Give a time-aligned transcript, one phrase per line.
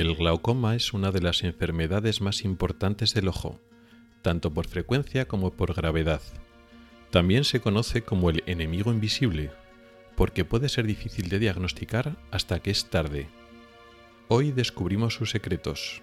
[0.00, 3.60] El glaucoma es una de las enfermedades más importantes del ojo,
[4.22, 6.22] tanto por frecuencia como por gravedad.
[7.10, 9.50] También se conoce como el enemigo invisible,
[10.16, 13.28] porque puede ser difícil de diagnosticar hasta que es tarde.
[14.28, 16.00] Hoy descubrimos sus secretos.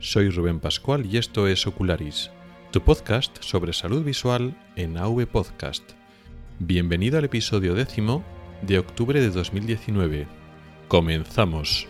[0.00, 2.32] Soy Rubén Pascual y esto es Ocularis,
[2.72, 5.92] tu podcast sobre salud visual en AV Podcast.
[6.58, 8.24] Bienvenido al episodio décimo
[8.62, 10.26] de octubre de 2019.
[10.88, 11.86] Comenzamos.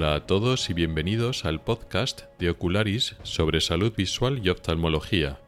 [0.00, 5.42] Hola a todos y bienvenidos al podcast de Ocularis sobre salud visual y oftalmología.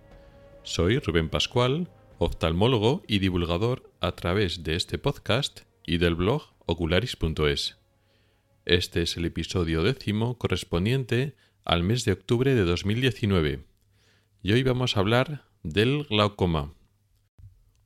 [0.62, 7.78] Soy Rubén Pascual, oftalmólogo y divulgador a través de este podcast y del blog ocularis.es.
[8.66, 13.64] Este es el episodio décimo correspondiente al mes de octubre de 2019
[14.42, 16.74] y hoy vamos a hablar del glaucoma,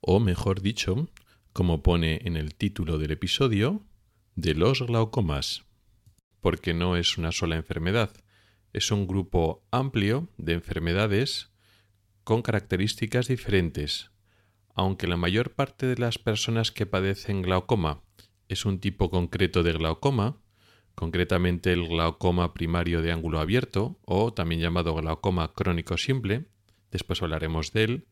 [0.00, 1.08] o mejor dicho,
[1.52, 3.84] como pone en el título del episodio,
[4.34, 5.62] de los glaucomas
[6.46, 8.12] porque no es una sola enfermedad,
[8.72, 11.50] es un grupo amplio de enfermedades
[12.22, 14.12] con características diferentes.
[14.72, 18.04] Aunque la mayor parte de las personas que padecen glaucoma
[18.46, 20.36] es un tipo concreto de glaucoma,
[20.94, 26.44] concretamente el glaucoma primario de ángulo abierto o también llamado glaucoma crónico simple,
[26.92, 28.06] después hablaremos de él,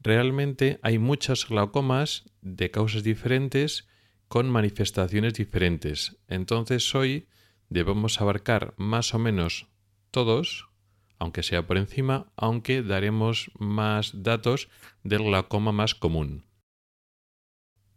[0.00, 3.86] realmente hay muchos glaucomas de causas diferentes
[4.28, 6.16] con manifestaciones diferentes.
[6.26, 7.28] Entonces hoy
[7.68, 9.66] debemos abarcar más o menos
[10.10, 10.68] todos,
[11.18, 14.68] aunque sea por encima, aunque daremos más datos
[15.02, 16.46] del glaucoma más común.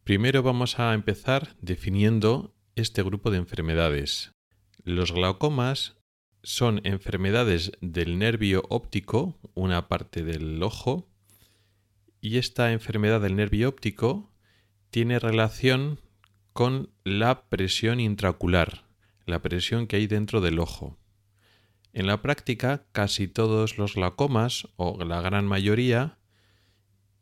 [0.03, 4.31] Primero vamos a empezar definiendo este grupo de enfermedades.
[4.83, 5.97] Los glaucomas
[6.41, 11.09] son enfermedades del nervio óptico, una parte del ojo,
[12.21, 14.31] y esta enfermedad del nervio óptico
[14.89, 15.99] tiene relación
[16.53, 18.88] con la presión intraocular,
[19.29, 20.97] la presión que hay dentro del ojo.
[21.93, 26.17] En la práctica, casi todos los glaucomas, o la gran mayoría,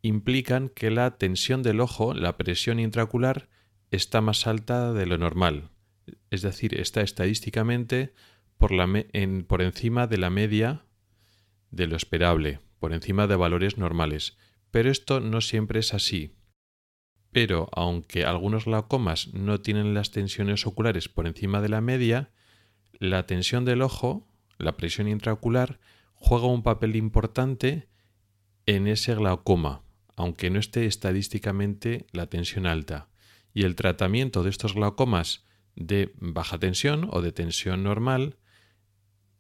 [0.02, 3.50] implican que la tensión del ojo, la presión intraocular,
[3.92, 5.70] está más alta de lo normal,
[6.30, 8.14] es decir, está estadísticamente
[8.58, 8.72] por,
[9.48, 10.86] por encima de la media
[11.72, 14.38] de lo esperable, por encima de valores normales.
[14.72, 16.37] Pero esto no siempre es así
[17.38, 22.32] pero aunque algunos glaucomas no tienen las tensiones oculares por encima de la media,
[22.98, 24.28] la tensión del ojo,
[24.58, 25.80] la presión intraocular,
[26.16, 27.90] juega un papel importante
[28.66, 29.84] en ese glaucoma,
[30.16, 33.08] aunque no esté estadísticamente la tensión alta.
[33.54, 38.38] Y el tratamiento de estos glaucomas de baja tensión o de tensión normal,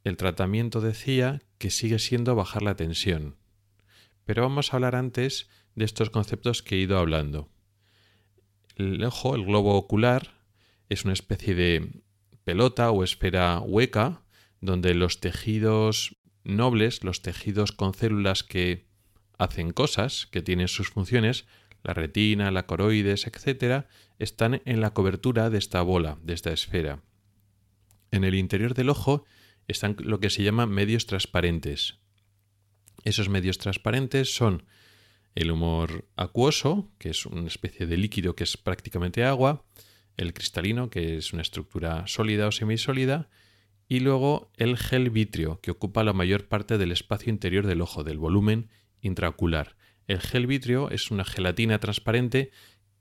[0.03, 3.37] el tratamiento decía que sigue siendo bajar la tensión.
[4.23, 7.49] Pero vamos a hablar antes de estos conceptos que he ido hablando.
[8.77, 10.35] El ojo, el globo ocular,
[10.88, 12.03] es una especie de
[12.43, 14.21] pelota o esfera hueca
[14.61, 18.88] donde los tejidos nobles, los tejidos con células que
[19.39, 21.47] hacen cosas, que tienen sus funciones,
[21.83, 23.88] la retina, la coroides, etc.,
[24.19, 27.01] están en la cobertura de esta bola, de esta esfera.
[28.11, 29.25] En el interior del ojo
[29.67, 31.97] están lo que se llaman medios transparentes.
[33.03, 34.63] Esos medios transparentes son
[35.37, 39.63] el humor acuoso, que es una especie de líquido que es prácticamente agua,
[40.17, 43.29] el cristalino, que es una estructura sólida o semisólida,
[43.87, 48.03] y luego el gel vitrio, que ocupa la mayor parte del espacio interior del ojo,
[48.03, 48.69] del volumen
[49.01, 49.77] intraocular.
[50.07, 52.49] El gel vitrio es una gelatina transparente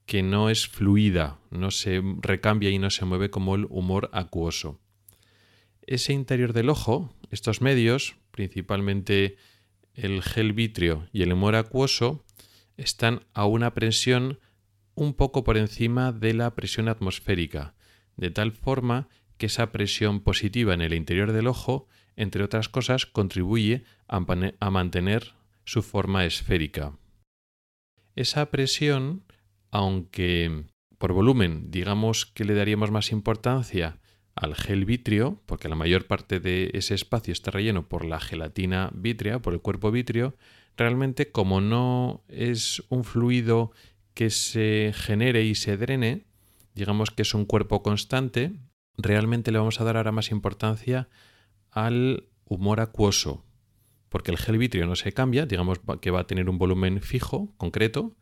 [0.04, 4.78] que no es fluida, no se recambia y no se mueve como el humor acuoso.
[5.86, 9.38] Ese interior del ojo, estos medios, principalmente
[9.96, 12.24] el gel vitrio y el humor acuoso,
[12.76, 14.38] están a una presión
[14.94, 17.74] un poco por encima de la presión atmosférica,
[18.16, 19.08] de tal forma
[19.38, 24.20] que esa presión positiva en el interior del ojo, entre otras cosas, contribuye a,
[24.70, 25.34] mantener
[25.64, 26.98] su forma esférica.
[28.14, 29.24] Esa presión,
[29.70, 30.64] aunque
[30.96, 33.98] por volumen digamos que le daríamos más importancia
[34.36, 38.90] al gel vitrio, porque la mayor parte de ese espacio está relleno por la gelatina
[38.94, 40.36] vitrea, por el cuerpo vitrio,
[40.76, 43.72] realmente como no es un fluido
[44.12, 46.26] que se genere y se drene,
[46.74, 48.52] digamos que es un cuerpo constante,
[48.98, 51.08] realmente le vamos a dar ahora más importancia
[51.70, 53.42] al humor acuoso,
[54.10, 57.54] porque el gel vitrio no se cambia, digamos que va a tener un volumen fijo,
[57.56, 58.14] concreto,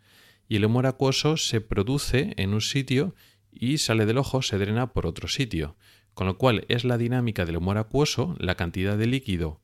[0.49, 3.15] y el humor acuoso se produce en un sitio
[3.51, 5.77] y sale del ojo, se drena por otro sitio.
[6.15, 9.61] Con lo cual es la dinámica del humor acuoso, la cantidad de líquido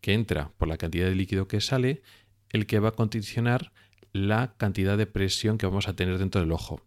[0.00, 2.02] que entra por la cantidad de líquido que sale,
[2.50, 3.72] el que va a condicionar
[4.12, 6.80] la cantidad de presión que vamos a tener dentro del ojo.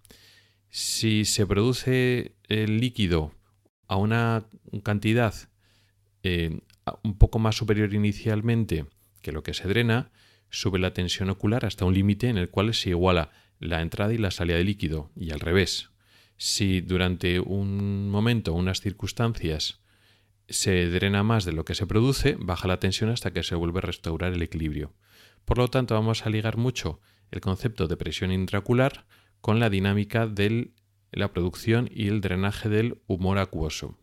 [0.70, 3.34] Si se produce el líquido
[3.88, 4.46] a una
[4.84, 5.34] cantidad
[6.24, 6.60] eh,
[7.04, 8.86] un poco más superior inicialmente
[9.22, 10.12] que lo que se drena,
[10.50, 14.18] sube la tensión ocular hasta un límite en el cual se iguala la entrada y
[14.18, 15.90] la salida de líquido, y al revés.
[16.38, 19.82] Si durante un momento, unas circunstancias,
[20.48, 23.80] se drena más de lo que se produce, baja la tensión hasta que se vuelve
[23.80, 24.94] a restaurar el equilibrio.
[25.46, 27.02] Por lo tanto, vamos a ligar mucho
[27.32, 29.06] el concepto de presión intracular
[29.42, 30.72] con la dinámica de
[31.12, 33.98] la producción y el drenaje del humor acuoso.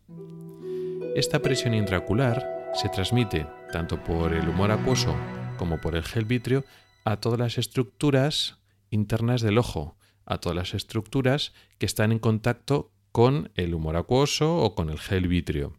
[1.15, 5.15] Esta presión intracular se transmite tanto por el humor acuoso
[5.57, 6.65] como por el gel vitrio
[7.05, 8.57] a todas las estructuras
[8.89, 14.57] internas del ojo, a todas las estructuras que están en contacto con el humor acuoso
[14.57, 15.77] o con el gel vitrio.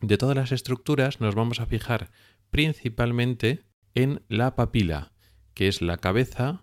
[0.00, 2.10] De todas las estructuras nos vamos a fijar
[2.50, 5.12] principalmente en la papila,
[5.54, 6.62] que es la cabeza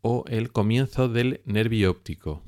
[0.00, 2.42] o el comienzo del nervio óptico.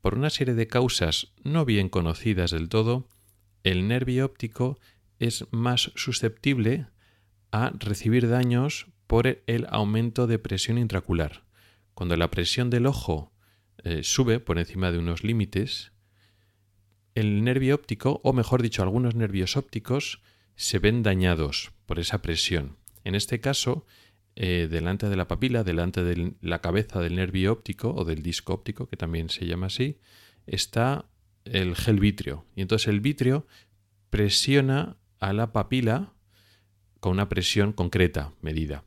[0.00, 3.08] Por una serie de causas no bien conocidas del todo,
[3.62, 4.78] el nervio óptico
[5.18, 6.86] es más susceptible
[7.50, 11.45] a recibir daños por el aumento de presión intracular.
[11.96, 13.32] Cuando la presión del ojo
[13.82, 15.92] eh, sube por encima de unos límites,
[17.14, 20.20] el nervio óptico, o mejor dicho, algunos nervios ópticos,
[20.56, 22.76] se ven dañados por esa presión.
[23.04, 23.86] En este caso,
[24.34, 28.52] eh, delante de la papila, delante de la cabeza del nervio óptico o del disco
[28.52, 29.98] óptico, que también se llama así,
[30.46, 31.06] está
[31.46, 32.44] el gel vitrio.
[32.56, 33.46] Y entonces el vitrio
[34.10, 36.12] presiona a la papila
[37.00, 38.84] con una presión concreta, medida.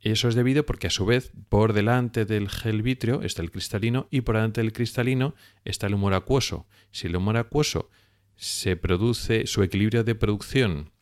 [0.00, 4.08] Eso es debido porque a su vez por delante del gel vitrio está el cristalino
[4.10, 6.66] y por delante del cristalino está el humor acuoso.
[6.90, 7.90] Si el humor acuoso
[8.36, 10.92] se produce, su equilibrio de producción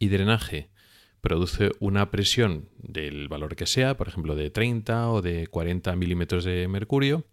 [0.00, 0.70] y drenaje
[1.20, 6.44] produce una presión del valor que sea, por ejemplo de 30 o de 40 milímetros
[6.44, 7.24] de mercurio,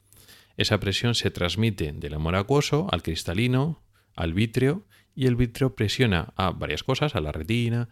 [0.58, 3.82] esa presión se transmite del humor acuoso al cristalino,
[4.16, 4.86] al vitrio
[5.16, 7.90] y el vitrio presiona a varias cosas, a la retina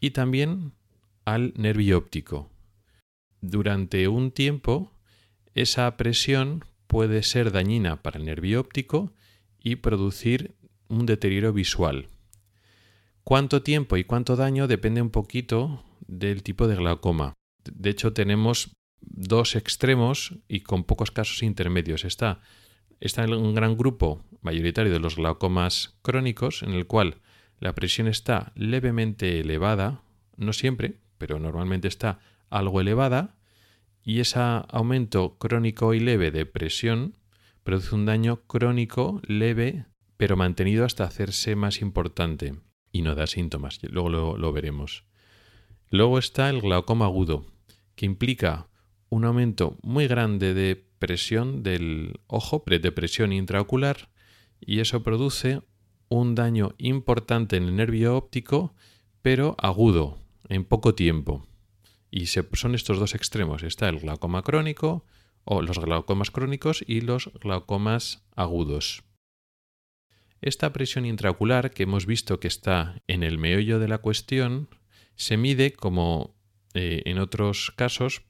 [0.00, 0.72] y también
[1.24, 2.50] al nervio óptico.
[3.40, 4.92] Durante un tiempo,
[5.54, 9.12] esa presión puede ser dañina para el nervio óptico
[9.62, 10.56] y producir
[10.88, 12.08] un deterioro visual.
[13.24, 17.34] Cuánto tiempo y cuánto daño depende un poquito del tipo de glaucoma.
[17.64, 22.04] De hecho, tenemos dos extremos y con pocos casos intermedios.
[22.04, 22.40] Está,
[23.00, 27.22] está un gran grupo mayoritario de los glaucomas crónicos en el cual
[27.60, 30.02] la presión está levemente elevada,
[30.36, 32.18] no siempre, pero normalmente está
[32.50, 33.36] algo elevada,
[34.02, 37.16] y ese aumento crónico y leve de presión
[37.62, 42.54] produce un daño crónico leve, pero mantenido hasta hacerse más importante
[42.92, 43.80] y no da síntomas.
[43.82, 45.04] Luego lo, veremos.
[45.90, 47.46] Luego está el glaucoma agudo,
[47.96, 48.68] que implica
[49.08, 54.10] un aumento muy grande de presión del ojo, de presión intraocular,
[54.60, 55.62] y eso produce
[56.08, 58.74] un daño importante en el nervio óptico,
[59.22, 61.46] pero agudo, en poco tiempo.
[62.10, 63.62] Y son estos dos extremos.
[63.62, 65.04] Está el glaucoma crónico
[65.44, 69.04] o los glaucomas crónicos y los glaucomas agudos.
[70.40, 74.68] Esta presión intraocular que hemos visto que está en el meollo de la cuestión
[75.16, 76.36] se mide como
[76.74, 78.22] eh, en otros casos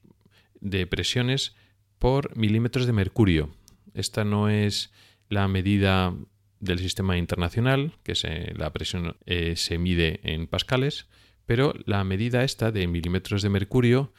[0.61, 1.55] de presiones
[1.99, 3.49] por milímetros de mercurio.
[3.93, 4.93] Esta no es
[5.29, 6.13] la medida
[6.59, 8.13] del sistema internacional, que
[8.55, 11.07] la presión eh, se mide en pascales,
[11.45, 14.13] pero la medida esta de milímetros de mercurio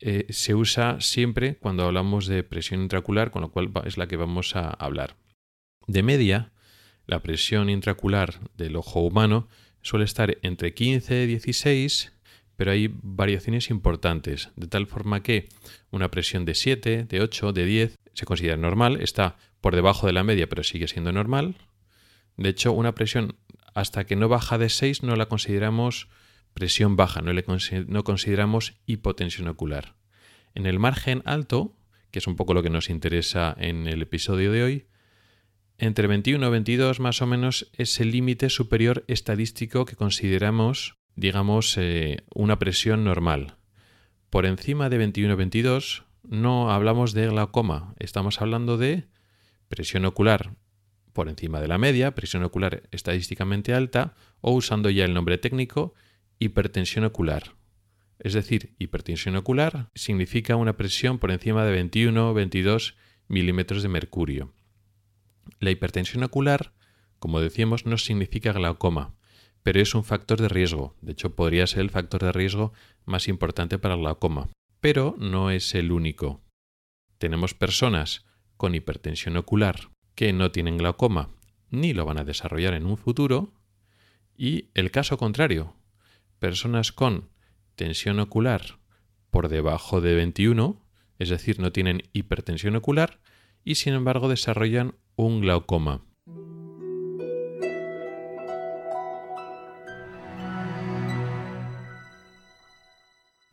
[0.00, 4.16] eh, se usa siempre cuando hablamos de presión intracular, con lo cual es la que
[4.16, 5.16] vamos a hablar.
[5.86, 6.52] De media,
[7.06, 9.48] la presión intracular del ojo humano
[9.80, 12.12] suele estar entre 15 y 16,
[12.56, 15.48] pero hay variaciones importantes, de tal forma que
[15.90, 20.12] una presión de 7, de 8, de 10 se considera normal, está por debajo de
[20.12, 21.56] la media, pero sigue siendo normal.
[22.36, 23.36] De hecho, una presión
[23.74, 26.08] hasta que no baja de 6 no la consideramos
[26.54, 27.44] presión baja, no, le
[27.86, 29.96] no consideramos hipotensión ocular.
[30.54, 31.76] En el margen alto,
[32.10, 34.86] que es un poco lo que nos interesa en el episodio de hoy,
[35.78, 41.76] entre 21 y 22 más o menos es el límite superior estadístico que consideramos, digamos,
[41.76, 43.56] eh, una presión normal.
[44.30, 49.08] Por encima de 21-22 no hablamos de glaucoma, estamos hablando de
[49.68, 50.54] presión ocular
[51.12, 55.94] por encima de la media, presión ocular estadísticamente alta, o usando ya el nombre técnico,
[56.42, 57.56] hipertensión ocular.
[58.18, 62.94] Es decir, hipertensión ocular significa una presión por encima de 21-22
[63.28, 64.52] milímetros de mercurio.
[65.58, 66.72] La hipertensión ocular,
[67.18, 69.14] como decíamos, no significa glaucoma,
[69.62, 70.96] pero es un factor de riesgo.
[71.00, 72.72] De hecho, podría ser el factor de riesgo
[73.04, 74.48] más importante para glaucoma,
[74.80, 76.40] pero no es el único.
[77.18, 78.24] Tenemos personas
[78.56, 81.30] con hipertensión ocular que no tienen glaucoma
[81.72, 83.54] ni lo van a desarrollar en un futuro,
[84.36, 85.74] y el caso contrario,
[86.42, 87.28] personas con
[87.76, 88.80] tensión ocular
[89.30, 90.84] por debajo de 21,
[91.20, 93.20] es decir, no tienen hipertensión ocular,
[93.62, 96.04] y sin embargo desarrollan un glaucoma.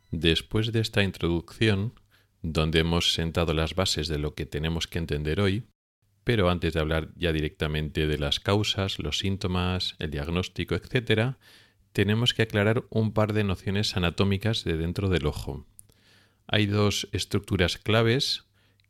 [0.10, 1.94] Después de esta introducción,
[2.42, 5.68] donde hemos sentado las bases de lo que tenemos que entender hoy,
[6.24, 11.38] pero antes de hablar ya directamente de las causas, los síntomas, el diagnóstico, etc.,
[11.92, 15.66] tenemos que aclarar un par de nociones anatómicas de dentro del ojo.
[16.48, 18.46] Hay dos estructuras claves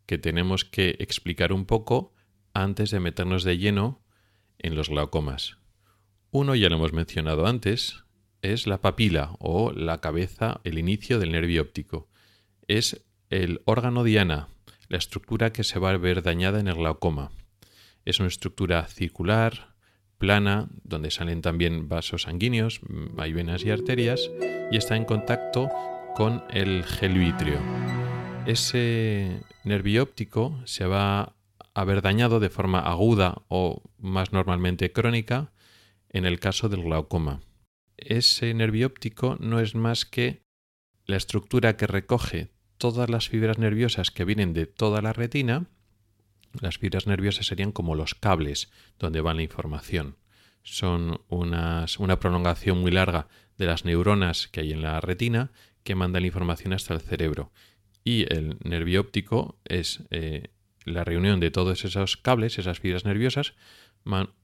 [0.06, 2.14] que tenemos que explicar un poco
[2.54, 4.02] antes de meternos de lleno
[4.58, 5.58] en los glaucomas.
[6.32, 8.04] Uno ya lo hemos mencionado antes,
[8.42, 12.08] es la papila o la cabeza, el inicio del nervio óptico.
[12.68, 14.48] Es el órgano diana,
[14.88, 17.32] la estructura que se va a ver dañada en el glaucoma.
[18.06, 19.69] Es una estructura circular,
[20.20, 22.82] plana, donde salen también vasos sanguíneos,
[23.18, 24.30] hay venas y arterias,
[24.72, 25.70] y está en contacto
[26.16, 27.60] con el gel vitrio
[28.50, 31.36] ese nervio óptico se va
[31.76, 35.52] a ver dañado de forma aguda o más normalmente crónica
[36.10, 37.42] en el caso del glaucoma.
[37.98, 40.42] Ese nervio óptico no es más que
[41.06, 45.68] la estructura que recoge todas las fibras nerviosas que vienen de toda la retina.
[46.60, 50.18] Las fibras nerviosas serían como los cables donde va la información.
[50.64, 51.86] Son una
[52.20, 53.28] prolongación muy larga
[53.58, 55.52] de las neuronas que hay en la retina
[55.84, 57.52] que manda la información hasta el cerebro
[58.04, 60.50] y el nervio óptico es eh,
[60.86, 63.54] la reunión de todos esos cables, esas fibras nerviosas,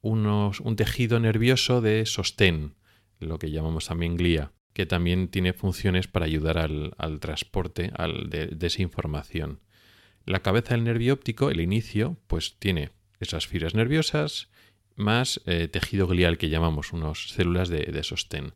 [0.01, 2.75] unos, un tejido nervioso de sostén,
[3.19, 7.91] lo que llamamos también glía, que también tiene funciones para ayudar al, transporte
[8.29, 9.61] de, esa información.
[10.25, 14.49] La cabeza del nervio óptico, el inicio, pues tiene esas fibras nerviosas
[14.95, 18.53] más eh, tejido glial que llamamos, unas células de sostén.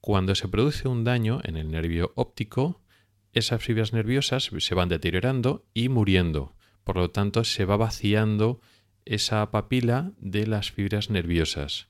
[0.00, 2.82] Cuando se produce un daño en el nervio óptico,
[3.32, 6.56] esas fibras nerviosas se van deteriorando y muriendo.
[6.82, 8.60] Por lo tanto, se va vaciando
[9.04, 11.88] esa papila de las fibras nerviosas.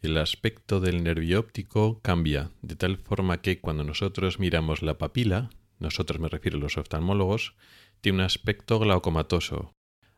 [0.00, 5.50] El aspecto del nervio óptico cambia, de tal forma que cuando nosotros miramos la papila,
[5.78, 7.54] nosotros me refiero a los oftalmólogos,
[8.02, 9.72] tiene un aspecto glaucomatoso.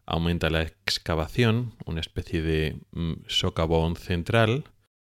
[0.06, 4.64] Aumenta la excavación, una especie de mm, socavón central,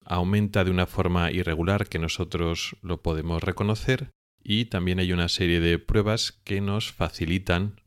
[0.04, 4.10] aumenta de una forma irregular que nosotros lo podemos reconocer
[4.42, 7.80] y también hay una serie de pruebas que nos facilitan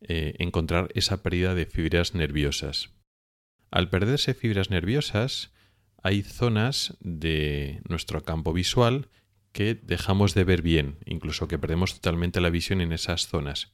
[0.00, 2.90] eh, encontrar esa pérdida de fibras nerviosas.
[3.70, 5.52] Al perderse fibras nerviosas,
[6.02, 9.08] hay zonas de nuestro campo visual
[9.52, 13.72] que dejamos de ver bien, incluso que perdemos totalmente la visión en esas zonas.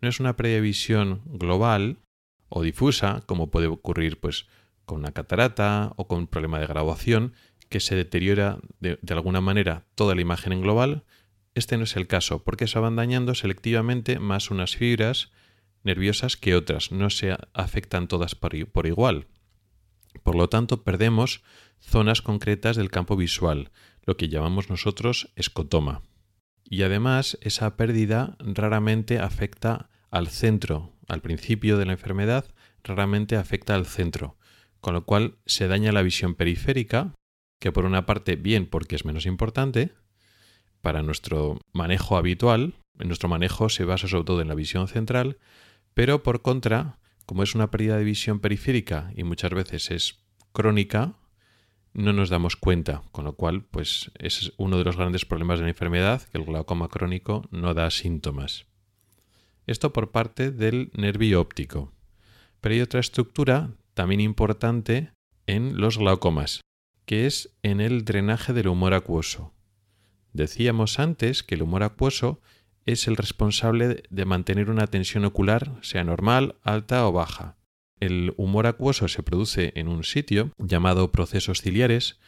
[0.00, 1.98] No es una pérdida de visión global
[2.48, 4.46] o difusa, como puede ocurrir pues,
[4.84, 7.34] con una catarata o con un problema de graduación,
[7.68, 11.04] que se deteriora de alguna manera toda la imagen en global,
[11.56, 15.32] este no es el caso, porque se van dañando selectivamente más unas fibras
[15.84, 18.54] nerviosas que otras, no se afectan todas por,
[18.86, 19.26] igual.
[20.22, 21.42] Por lo tanto, perdemos
[21.80, 23.70] zonas concretas del campo visual,
[24.04, 26.02] lo que llamamos nosotros escotoma.
[26.68, 32.46] Y además, esa pérdida raramente afecta al centro, al principio de la enfermedad,
[32.82, 34.36] raramente afecta al centro,
[34.80, 37.14] con lo cual se daña la visión periférica,
[37.60, 39.92] que por una parte bien porque es menos importante,
[40.80, 42.74] para nuestro manejo habitual.
[42.94, 45.38] Nuestro manejo se basa sobre todo en la visión central,
[45.94, 50.20] pero por contra, como es una pérdida de visión periférica y muchas veces es
[50.52, 51.14] crónica,
[51.96, 55.64] no nos damos cuenta, con lo cual, pues es uno de los grandes problemas de
[55.64, 58.66] la enfermedad, que el glaucoma crónico no da síntomas.
[59.66, 61.92] Esto por parte del nervio óptico.
[62.60, 65.12] Pero hay otra estructura también importante
[65.46, 66.60] en los glaucomas,
[67.06, 69.54] que es en el drenaje del humor acuoso.
[70.34, 72.42] Decíamos antes que el humor acuoso
[72.84, 77.56] es el responsable de mantener una tensión ocular, sea normal, alta o baja.
[77.98, 82.18] El humor acuoso se produce en un sitio llamado procesos ciliares,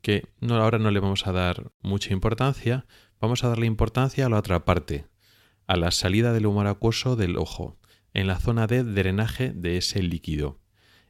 [0.00, 2.86] que ahora no le vamos a dar mucha importancia,
[3.20, 5.06] vamos a darle importancia a la otra parte,
[5.66, 7.78] a la salida del humor acuoso del ojo,
[8.14, 10.60] en la zona de drenaje de ese líquido.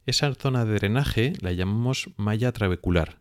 [0.04, 3.20] Esa zona de drenaje la llamamos malla trabecular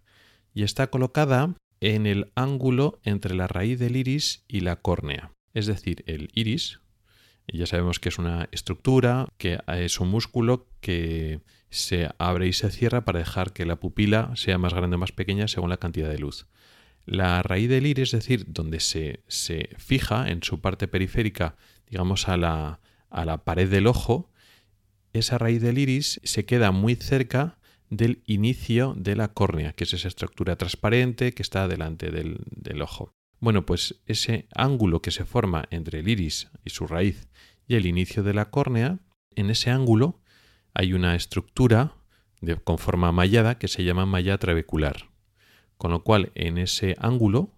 [0.54, 5.32] y está colocada en el ángulo entre la raíz del iris y la córnea.
[5.54, 6.80] Es decir, el iris,
[7.48, 12.72] ya sabemos que es una estructura, que es un músculo que se abre y se
[12.72, 16.10] cierra para dejar que la pupila sea más grande o más pequeña según la cantidad
[16.10, 16.48] de luz.
[17.06, 21.56] La raíz del iris, es decir, donde se, se fija en su parte periférica,
[21.90, 24.30] digamos a la, a la pared del ojo,
[25.14, 27.58] esa raíz del iris se queda muy cerca
[27.90, 32.82] del inicio de la córnea, que es esa estructura transparente que está delante del, del
[32.82, 33.14] ojo.
[33.40, 37.28] Bueno, pues ese ángulo que se forma entre el iris y su raíz
[37.68, 39.00] y el inicio de la córnea,
[39.36, 40.22] en ese ángulo
[40.74, 41.94] hay una estructura
[42.64, 45.10] con forma mallada que se llama malla trabecular.
[45.78, 47.52] Con lo cual, en ese ángulo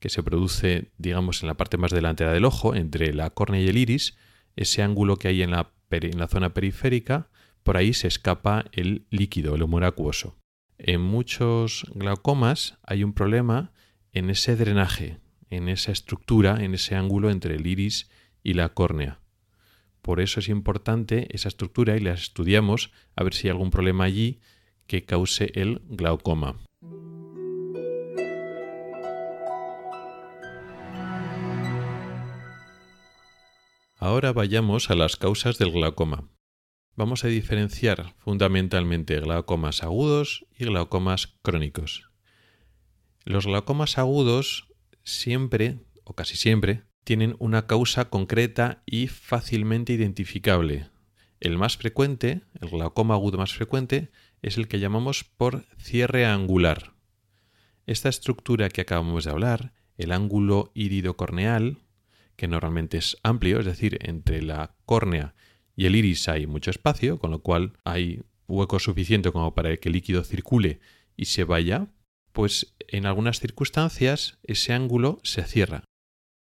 [0.00, 3.68] que se produce, digamos, en la parte más delantera del ojo, entre la córnea y
[3.68, 4.16] el iris,
[4.56, 7.28] ese ángulo que hay en la, en la zona periférica,
[7.62, 10.36] por ahí se escapa el líquido, el humor acuoso.
[10.78, 13.72] En muchos glaucomas hay un problema
[14.14, 15.18] en ese drenaje,
[15.50, 18.08] en esa estructura, en ese ángulo entre el iris
[18.42, 19.20] y la córnea.
[20.02, 24.04] Por eso es importante esa estructura y la estudiamos a ver si hay algún problema
[24.04, 24.40] allí
[24.86, 26.56] que cause el glaucoma.
[33.98, 36.28] Ahora vayamos a las causas del glaucoma.
[36.94, 42.13] Vamos a diferenciar fundamentalmente glaucomas agudos y glaucomas crónicos.
[43.24, 44.68] Los glaucomas agudos
[45.02, 50.88] siempre, o casi siempre, tienen una causa concreta y fácilmente identificable.
[51.40, 54.10] El más frecuente, el glaucoma agudo más frecuente,
[54.42, 56.94] es el que llamamos por cierre angular.
[57.86, 61.78] Esta estructura que acabamos de hablar, el ángulo iridocorneal,
[62.36, 65.34] que normalmente es amplio, es decir, entre la córnea
[65.76, 69.88] y el iris hay mucho espacio, con lo cual hay hueco suficiente como para que
[69.88, 70.80] el líquido circule
[71.16, 71.88] y se vaya,
[72.34, 75.84] pues en algunas circunstancias ese ángulo se cierra.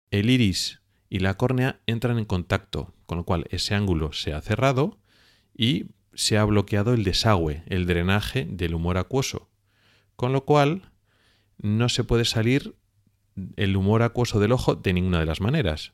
[0.09, 4.41] El iris y la córnea entran en contacto, con lo cual ese ángulo se ha
[4.41, 4.97] cerrado
[5.55, 9.51] y se ha bloqueado el desagüe, el drenaje del humor acuoso,
[10.15, 10.91] con lo cual
[11.59, 12.75] no se puede salir
[13.55, 15.93] el humor acuoso del ojo de ninguna de las maneras.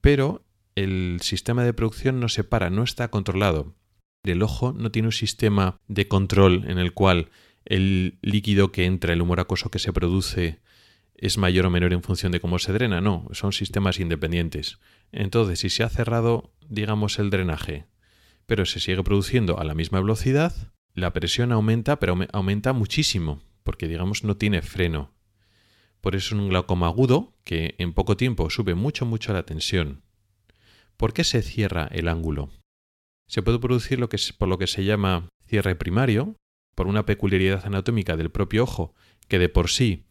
[0.00, 0.44] Pero
[0.76, 3.74] el sistema de producción no se para, no está controlado.
[4.22, 7.30] El ojo no tiene un sistema de control en el cual
[7.64, 10.60] el líquido que entra, el humor acuoso que se produce,
[11.14, 13.00] es mayor o menor en función de cómo se drena.
[13.00, 14.78] No, son sistemas independientes.
[15.12, 17.86] Entonces, si se ha cerrado, digamos, el drenaje,
[18.46, 20.54] pero se sigue produciendo a la misma velocidad,
[20.94, 25.12] la presión aumenta, pero aumenta muchísimo, porque, digamos, no tiene freno.
[26.00, 30.02] Por eso es un glaucoma agudo que en poco tiempo sube mucho mucho la tensión.
[30.96, 32.50] ¿Por qué se cierra el ángulo?
[33.26, 36.36] Se puede producir lo que por lo que se llama cierre primario,
[36.80, 38.94] por una peculiaridad anatómica del propio ojo,
[39.28, 40.06] que de por sí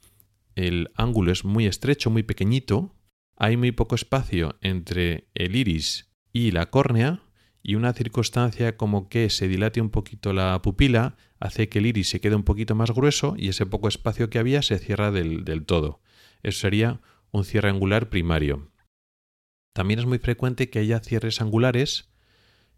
[0.53, 2.95] el ángulo es muy estrecho, muy pequeñito,
[3.37, 7.23] hay muy poco espacio entre el iris y la córnea,
[7.63, 12.09] y una circunstancia como que se dilate un poquito la pupila hace que el iris
[12.09, 15.45] se quede un poquito más grueso y ese poco espacio que había se cierra del,
[15.45, 16.01] del todo.
[16.43, 17.01] Eso sería
[17.31, 18.71] un cierre angular primario.
[19.73, 22.11] También es muy frecuente que haya cierres angulares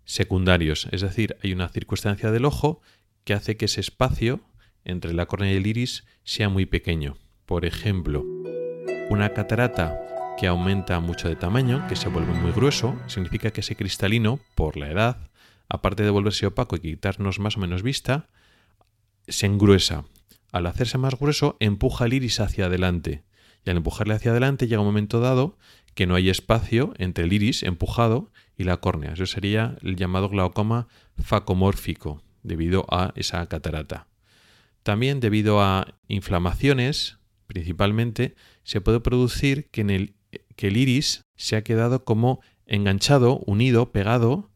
[0.06, 2.82] secundarios, es decir, hay una circunstancia del ojo
[3.24, 4.42] que hace que ese espacio
[4.84, 7.18] entre la córnea y el iris sea muy pequeño.
[7.46, 8.24] Por ejemplo,
[9.10, 10.00] una catarata
[10.38, 14.78] que aumenta mucho de tamaño, que se vuelve muy grueso, significa que ese cristalino, por
[14.78, 15.30] la edad,
[15.70, 18.30] aparte de volverse opaco y quitarnos más o menos vista,
[19.28, 20.06] se engruesa.
[20.52, 23.24] Al hacerse más grueso, empuja el iris hacia adelante.
[23.64, 25.58] Y al empujarle hacia adelante llega un momento dado
[25.94, 29.14] que no hay espacio entre el iris empujado y la córnea.
[29.14, 30.88] Eso sería el llamado glaucoma
[31.22, 34.08] facomórfico, debido a esa catarata.
[34.84, 40.16] También debido a inflamaciones, principalmente, se puede producir que, en el,
[40.56, 44.52] que el iris se ha quedado como enganchado, unido, pegado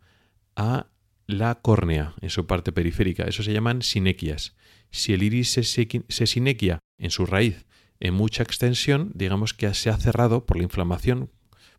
[0.55, 0.87] a
[1.27, 3.23] la córnea en su parte periférica.
[3.23, 4.55] Eso se llaman sinequias.
[4.91, 7.65] Si el iris se, se sinequia en su raíz
[7.99, 11.31] en mucha extensión, digamos que se ha cerrado por la inflamación,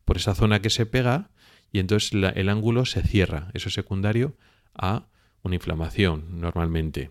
[0.05, 1.31] por esa zona que se pega,
[1.73, 3.51] y entonces el ángulo se cierra.
[3.55, 4.37] Eso es secundario
[4.75, 5.09] a
[5.46, 7.11] una inflamación normalmente.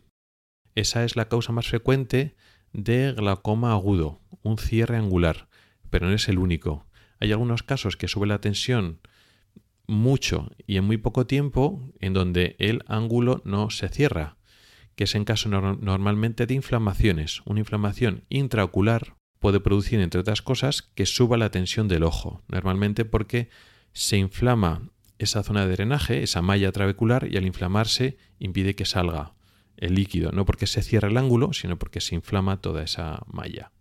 [0.75, 2.35] Esa es la causa más frecuente
[2.73, 5.47] de glaucoma agudo, un cierre angular,
[5.89, 6.85] pero no es el único.
[7.19, 8.99] Hay algunos casos que sube la tensión
[9.87, 14.37] mucho y en muy poco tiempo en donde el ángulo no se cierra,
[14.95, 17.41] que es en caso normalmente de inflamaciones.
[17.45, 23.05] Una inflamación intraocular puede producir, entre otras cosas, que suba la tensión del ojo, normalmente
[23.05, 23.49] porque
[23.93, 29.34] se inflama esa zona de drenaje, esa malla trabecular, y al inflamarse impide que salga
[29.78, 33.71] el líquido, no porque se cierre el ángulo, sino porque se inflama toda esa malla.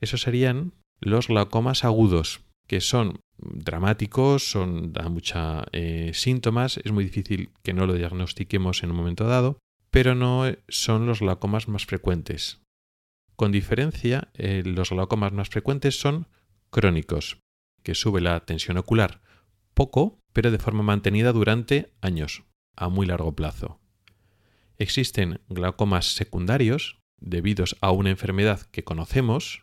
[0.00, 7.04] Esos serían los glaucomas agudos, que son dramáticos, son, dan muchos eh, síntomas, es muy
[7.04, 9.58] difícil que no lo diagnostiquemos en un momento dado,
[9.90, 12.60] pero no son los glaucomas más frecuentes.
[13.36, 16.26] Con diferencia, eh, los glaucomas más frecuentes son
[16.70, 17.38] crónicos,
[17.82, 19.22] que sube la tensión ocular
[19.78, 22.42] poco, pero de forma mantenida durante años,
[22.74, 23.78] a muy largo plazo.
[24.76, 29.62] Existen glaucomas secundarios, debidos a una enfermedad que conocemos.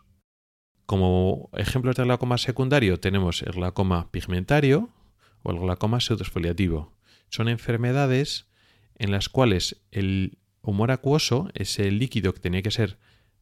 [0.85, 4.89] Como ejemplos de glaucoma secundario tenemos el glaucoma pigmentario
[5.43, 6.93] o el glaucoma pseudosfoliativo.
[7.27, 8.47] Son enfermedades
[8.97, 12.99] en las cuales el humor acuoso, ese líquido que tenía que ser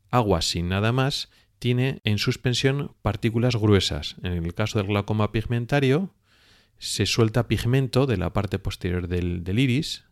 [0.09, 4.15] agua sin nada más, tiene en suspensión partículas gruesas.
[4.23, 6.15] En el caso del glaucoma pigmentario,
[6.83, 10.03] se suelta pigmento de la parte posterior del, iris.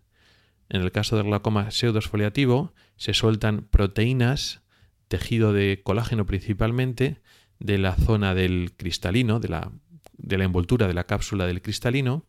[0.70, 4.62] En el caso del glaucoma pseudosfoliativo, se sueltan proteínas,
[5.10, 7.20] tejido de colágeno principalmente,
[7.60, 9.74] de la zona del cristalino, de la,
[10.14, 12.26] de la envoltura de la cápsula del cristalino.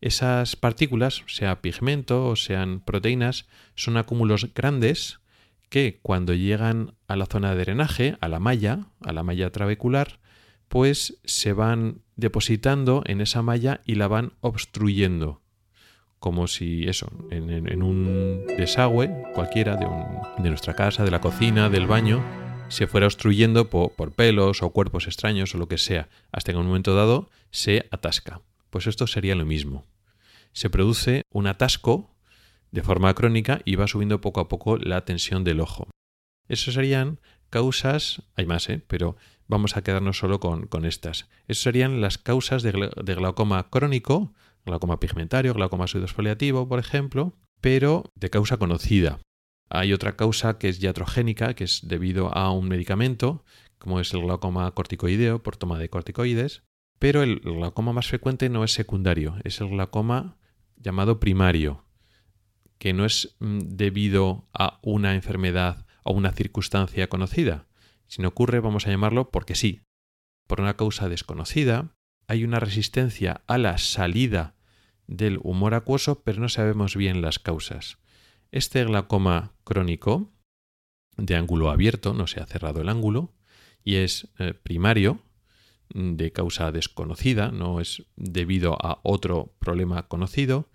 [0.00, 5.18] Esas partículas, sea pigmento o sean proteínas, son acúmulos grandes
[5.70, 10.20] que cuando llegan a la zona de drenaje, a la malla, a la malla trabecular,
[10.68, 15.40] pues se van depositando en esa malla y la van obstruyendo.
[16.18, 22.22] Como si eso, en, un desagüe cualquiera de, nuestra casa, de la cocina, del baño,
[22.68, 26.66] se fuera obstruyendo por, pelos o cuerpos extraños o lo que sea, hasta en un
[26.66, 28.40] momento dado se atasca.
[28.70, 29.84] Pues esto sería lo mismo.
[30.52, 32.14] Se produce un atasco
[32.70, 35.88] de forma crónica y va subiendo poco a poco la tensión del ojo.
[36.48, 37.18] Esas serían
[37.50, 38.80] causas, hay más, ¿eh?
[38.86, 39.16] pero
[39.48, 41.28] vamos a quedarnos solo con, estas.
[41.48, 44.32] Esas serían las causas de, glaucoma crónico,
[44.64, 49.20] glaucoma pigmentario, glaucoma pseudosfoliativo, por ejemplo, pero de causa conocida.
[49.68, 53.44] Hay otra causa que es iatrogénica, que es debido a un medicamento,
[53.78, 56.62] como es el glaucoma corticoideo por toma de corticoides,
[56.98, 60.36] pero el glaucoma más frecuente no es secundario, es el glaucoma
[60.76, 61.84] llamado primario,
[62.78, 67.66] que no es mm, debido a una enfermedad o una circunstancia conocida,
[68.12, 69.80] sino ocurre, vamos a llamarlo, porque sí.
[70.46, 71.96] Por una causa desconocida,
[72.26, 74.54] hay una resistencia a la salida
[75.06, 77.96] del humor acuoso, pero no sabemos bien las causas.
[78.50, 80.30] Este glaucoma crónico,
[81.16, 83.32] de ángulo abierto, no se ha cerrado el ángulo,
[83.82, 85.22] y es eh, primario,
[85.94, 90.68] mm, de causa desconocida, no es debido a otro problema conocido,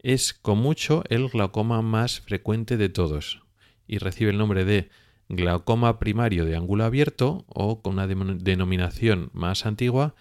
[0.00, 3.40] es con mucho el glaucoma más frecuente de todos
[3.86, 4.90] y recibe el nombre de
[5.32, 10.14] glaucoma primario de ángulo abierto o con una denominación más antigua,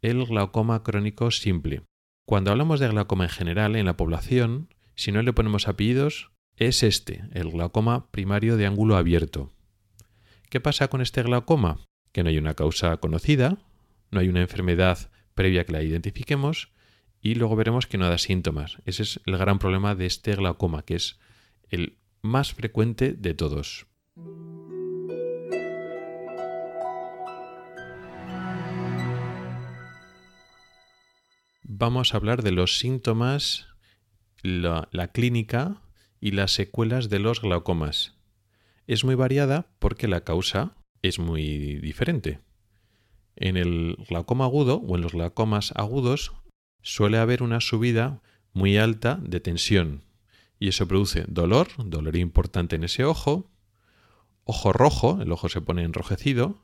[0.00, 1.82] el glaucoma crónico simple.
[2.26, 6.82] Cuando hablamos de glaucoma en general en la población, si no le ponemos apellidos, es
[6.82, 9.52] este, el glaucoma primario de ángulo abierto.
[10.48, 11.80] ¿Qué pasa con este glaucoma?
[12.12, 13.58] Que no hay una causa conocida,
[14.10, 16.72] no hay una enfermedad previa que la identifiquemos
[17.20, 18.78] y luego veremos que no da síntomas.
[18.86, 21.18] Ese es el gran problema de este glaucoma, que es
[21.68, 23.86] el más frecuente de todos.
[31.66, 33.68] Vamos a hablar de los síntomas,
[34.42, 35.80] la, clínica
[36.20, 38.18] y las secuelas de los glaucomas.
[38.86, 42.40] Es muy variada porque la causa es muy diferente.
[43.34, 46.34] En el glaucoma agudo o en los glaucomas agudos
[46.82, 48.20] suele haber una subida
[48.52, 50.04] muy alta de tensión
[50.58, 53.50] y eso produce dolor, dolor importante en ese ojo,
[54.44, 56.58] ojo rojo, el ojo se pone enrojecido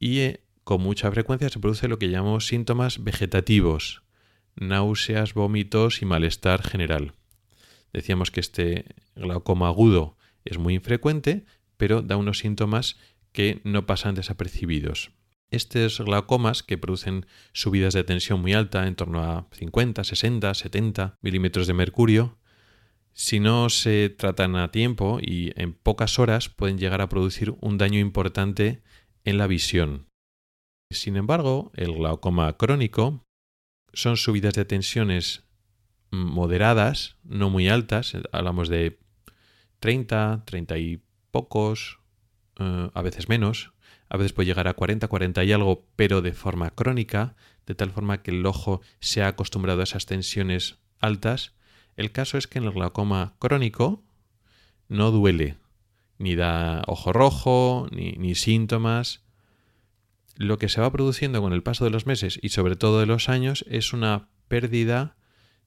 [0.00, 4.02] y eh, con mucha frecuencia se produce lo que llamamos síntomas vegetativos,
[4.56, 7.12] náuseas, vómitos y malestar general.
[7.92, 11.44] Decíamos que este glaucoma agudo es muy infrecuente,
[11.76, 12.96] pero da unos síntomas
[13.32, 15.12] que no pasan desapercibidos.
[15.50, 21.18] Estos glaucomas que producen subidas de tensión muy alta, en torno a 50, 60, 70
[21.20, 22.38] milímetros de mercurio,
[23.12, 27.78] si no se tratan a tiempo y en pocas horas pueden llegar a producir un
[27.78, 28.82] daño importante
[29.24, 30.08] en la visión.
[30.90, 33.24] Sin embargo, el glaucoma crónico
[33.92, 35.44] son subidas de tensiones
[36.10, 38.98] moderadas, no muy altas, hablamos de
[39.80, 41.98] 30, 30 y pocos,
[42.58, 43.72] eh, a veces menos,
[44.08, 47.34] a veces puede llegar a 40, 40 y algo, pero de forma crónica,
[47.66, 51.54] de tal forma que el ojo se ha acostumbrado a esas tensiones altas.
[51.96, 54.04] El caso es que en el glaucoma crónico
[54.88, 55.56] no duele,
[56.18, 59.23] ni da ojo rojo, ni, ni síntomas.
[60.36, 63.06] Lo que se va produciendo con el paso de los meses y sobre todo de
[63.06, 65.16] los años es una pérdida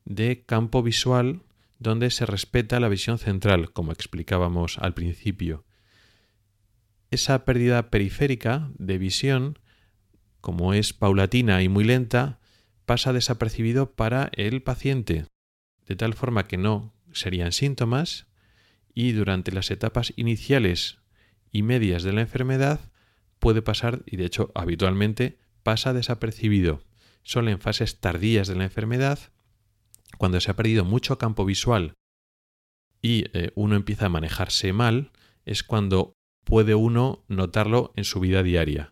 [0.05, 1.41] de campo visual
[1.79, 5.65] donde se respeta la visión central, como explicábamos al principio.
[7.11, 9.59] Esa pérdida periférica de visión,
[10.41, 12.39] como es paulatina y muy lenta,
[12.85, 15.25] pasa desapercibido para el paciente,
[15.85, 18.27] de tal forma que no serían síntomas
[18.93, 20.97] y durante las etapas iniciales
[21.51, 22.79] y medias de la enfermedad
[23.47, 26.83] puede pasar, y de hecho habitualmente pasa desapercibido.
[27.23, 29.19] Solo en fases tardías de la enfermedad,
[30.17, 31.93] cuando se ha perdido mucho campo visual
[33.01, 35.13] y eh, uno empieza a manejarse mal,
[35.45, 38.91] es cuando puede uno notarlo en su vida diaria.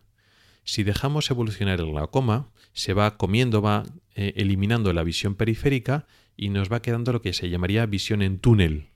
[0.64, 3.82] Si dejamos evolucionar el glaucoma, se va comiendo, va
[4.14, 8.38] eh, eliminando la visión periférica y nos va quedando lo que se llamaría visión en
[8.38, 8.88] túnel,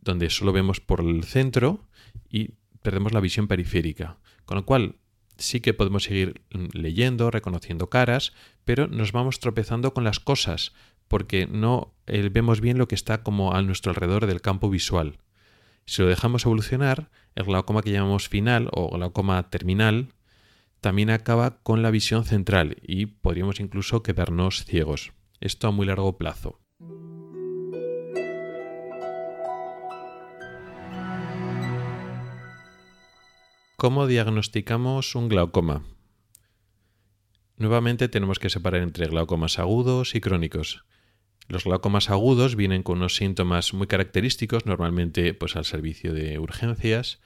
[0.00, 1.86] donde solo vemos por el centro
[2.28, 4.18] y perdemos la visión periférica.
[4.48, 4.94] Con lo cual,
[5.36, 6.40] sí que podemos seguir
[6.72, 8.32] leyendo, reconociendo caras,
[8.64, 10.72] pero nos vamos tropezando con las cosas,
[11.06, 15.18] porque no eh, vemos bien lo que está como a nuestro alrededor del campo visual.
[15.84, 20.14] Si lo dejamos evolucionar, el glaucoma que llamamos final o glaucoma terminal
[20.80, 25.12] también acaba con la visión central y podríamos incluso quedarnos ciegos.
[25.40, 26.58] Esto a muy largo plazo.
[33.80, 35.84] ¿Cómo diagnosticamos un glaucoma?
[37.58, 40.84] Nuevamente tenemos que separar entre glaucomas agudos y crónicos.
[41.46, 47.20] Los glaucomas agudos vienen con unos síntomas muy característicos, normalmente pues al servicio de urgencias,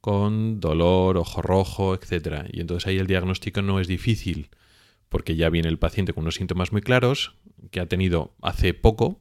[0.00, 2.46] con dolor, ojo rojo, etc.
[2.52, 4.50] Y entonces ahí el diagnóstico no es difícil,
[5.08, 7.34] porque ya viene el paciente con unos síntomas muy claros
[7.72, 9.18] que ha tenido hace poco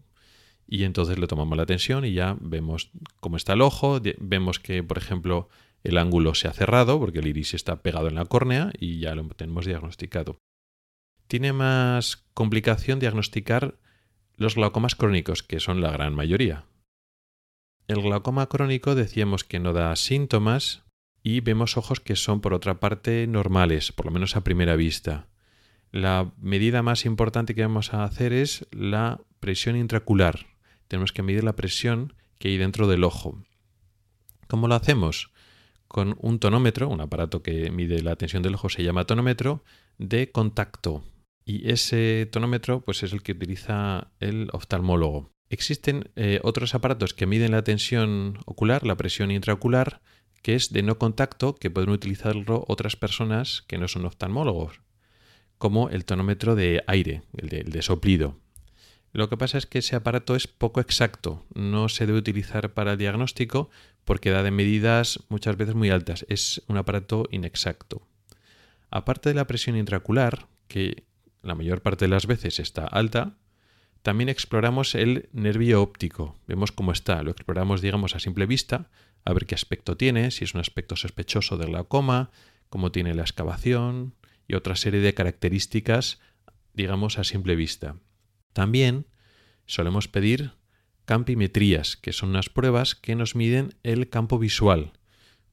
[0.68, 4.84] y entonces le tomamos la atención y ya vemos cómo está el ojo, vemos que,
[4.84, 5.50] por ejemplo,
[5.86, 9.14] el ángulo se ha cerrado porque el iris está pegado en la córnea y ya
[9.14, 10.40] lo tenemos diagnosticado.
[11.28, 13.78] Tiene más complicación diagnosticar
[14.36, 16.66] los glaucomas crónicos, que son la gran mayoría.
[17.88, 20.84] El glaucoma crónico decíamos que no da síntomas
[21.22, 25.28] y vemos ojos que son por otra parte normales, por lo menos a primera vista.
[25.92, 30.48] La medida más importante que vamos a hacer es la presión intracular.
[30.88, 33.40] Tenemos que medir la presión que hay dentro del ojo.
[34.48, 35.32] ¿Cómo lo hacemos?
[35.88, 39.64] Con un tonómetro, un aparato que mide la tensión del ojo se llama tonómetro,
[39.98, 41.04] de contacto.
[41.46, 45.32] Y ese tonómetro pues, es el que utiliza el oftalmólogo.
[45.50, 50.02] Existen eh, otros aparatos que miden la tensión ocular, la presión intraocular,
[50.42, 54.82] que es de no contacto, que pueden utilizarlo otras personas que no son oftalmólogos,
[55.58, 58.40] como el tonómetro de aire, el de soplido.
[59.16, 62.92] Lo que pasa es que ese aparato es poco exacto, no se debe utilizar para
[62.92, 63.70] el diagnóstico
[64.04, 68.06] porque da de medidas muchas veces muy altas, es un aparato inexacto.
[68.92, 71.06] Aparte de la presión intracular, que
[71.44, 73.38] la mayor parte de las veces está alta,
[74.02, 78.90] también exploramos el nervio óptico, vemos cómo está, lo exploramos digamos a simple vista,
[79.24, 82.32] a ver qué aspecto tiene, si es un aspecto sospechoso de glaucoma,
[82.70, 84.14] cómo tiene la excavación
[84.46, 86.20] y otra serie de características
[86.74, 87.96] digamos a simple vista.
[88.56, 89.06] También
[89.66, 90.54] solemos pedir
[91.04, 94.94] campimetrías, que son unas pruebas que nos miden el campo visual.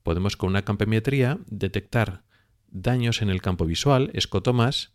[0.04, 2.22] Podemos con una campimetría detectar
[2.68, 4.92] daños en el campo visual, escotomas,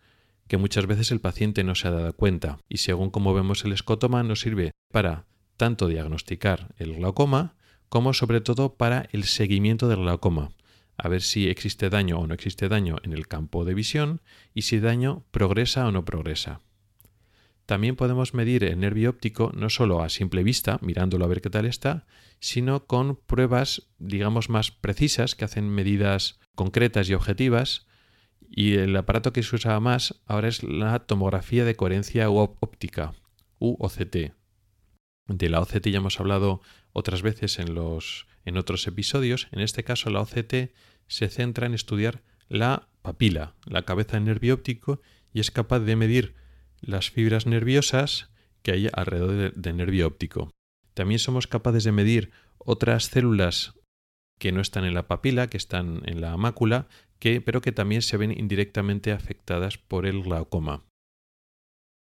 [0.48, 2.60] que muchas veces el paciente no se ha dado cuenta.
[2.70, 5.26] Y según cómo vemos el escotoma, nos sirve para
[5.58, 7.56] tanto diagnosticar el glaucoma
[7.90, 10.52] como sobre todo para el seguimiento del glaucoma,
[10.96, 14.22] a ver si existe daño o no existe daño en el campo de visión
[14.54, 16.62] y si daño progresa o no progresa.
[17.68, 21.50] También podemos medir el nervio óptico no solo a simple vista, mirándolo a ver qué
[21.50, 22.08] tal está,
[22.40, 27.86] sino con pruebas, digamos, más precisas que hacen medidas concretas y objetivas.
[28.50, 33.14] Y el aparato que se usa más ahora es la tomografía de coherencia óptica,
[33.60, 34.32] UOCT.
[35.28, 36.62] De la OCT ya hemos hablado
[36.94, 39.50] otras veces en, los, en otros episodios.
[39.52, 40.72] En este caso, la OCT
[41.08, 45.02] se centra en estudiar la papila, la cabeza del nervio óptico,
[45.34, 46.47] y es capaz de medir
[46.82, 48.30] las fibras nerviosas
[48.62, 50.52] que hay alrededor del nervio óptico.
[50.94, 53.74] También somos capaces de medir otras células
[54.40, 56.88] que no están en la papila, que están en la mácula,
[57.20, 60.84] que, pero que también se ven indirectamente afectadas por el glaucoma.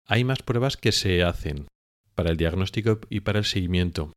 [0.07, 1.67] Hay más pruebas que se hacen
[2.15, 4.13] para el diagnóstico y para el seguimiento,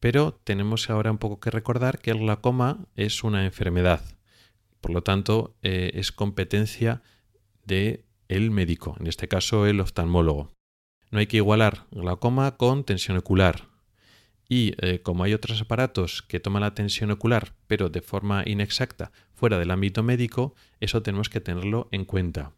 [0.00, 4.02] pero tenemos ahora un poco que recordar que el glaucoma es una enfermedad,
[4.80, 7.02] por lo tanto eh, es competencia
[7.64, 8.04] de
[8.36, 10.52] el médico, en este caso el oftalmólogo.
[11.10, 13.68] No hay que igualar glaucoma con tensión ocular.
[14.48, 19.12] Y eh, como hay otros aparatos que toman la tensión ocular, pero de forma inexacta,
[19.34, 22.52] fuera del ámbito médico, eso tenemos que tenerlo en cuenta.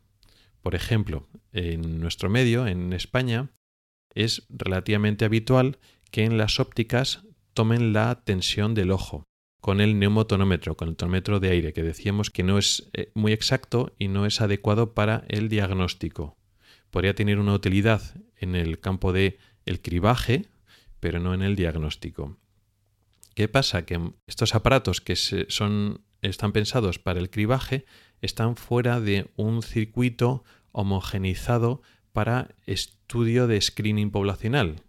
[0.62, 3.50] Por ejemplo, en nuestro medio, en España,
[4.14, 5.78] es relativamente habitual
[6.10, 9.24] que en las ópticas tomen la tensión del ojo
[9.64, 13.32] con el neumotonómetro, con el tonómetro de aire, que decíamos que no es eh, muy
[13.32, 16.36] exacto y no es adecuado para el diagnóstico.
[16.90, 18.02] Podría tener una utilidad
[18.36, 19.38] en el campo de
[19.80, 20.50] cribaje,
[21.00, 22.36] pero no en el diagnóstico.
[23.34, 23.86] ¿Qué pasa?
[23.86, 27.86] Que estos aparatos que son, están pensados para el cribaje
[28.20, 31.80] están fuera de un circuito homogenizado
[32.12, 34.82] para estudio de screening poblacional,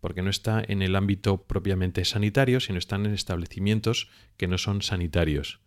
[0.00, 4.82] porque no está en el ámbito propiamente sanitario, sino están en establecimientos que no son
[4.82, 5.60] sanitarios.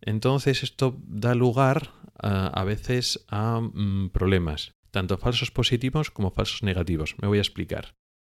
[0.00, 7.14] Entonces esto da lugar a, veces a mm, problemas, tanto falsos positivos como falsos negativos.
[7.20, 7.94] Me voy a explicar.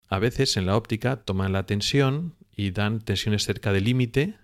[0.10, 4.36] A veces en la óptica toman la tensión y dan tensiones cerca del límite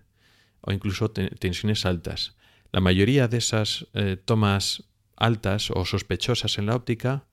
[0.62, 2.36] o incluso tensiones altas.
[2.71, 4.84] La mayoría de esas eh, tomas
[5.15, 7.25] altas o sospechosas en la óptica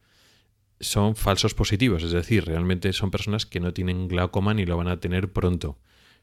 [0.80, 4.88] son falsos positivos, es decir, realmente son personas que no tienen glaucoma ni lo van
[4.88, 5.78] a tener pronto.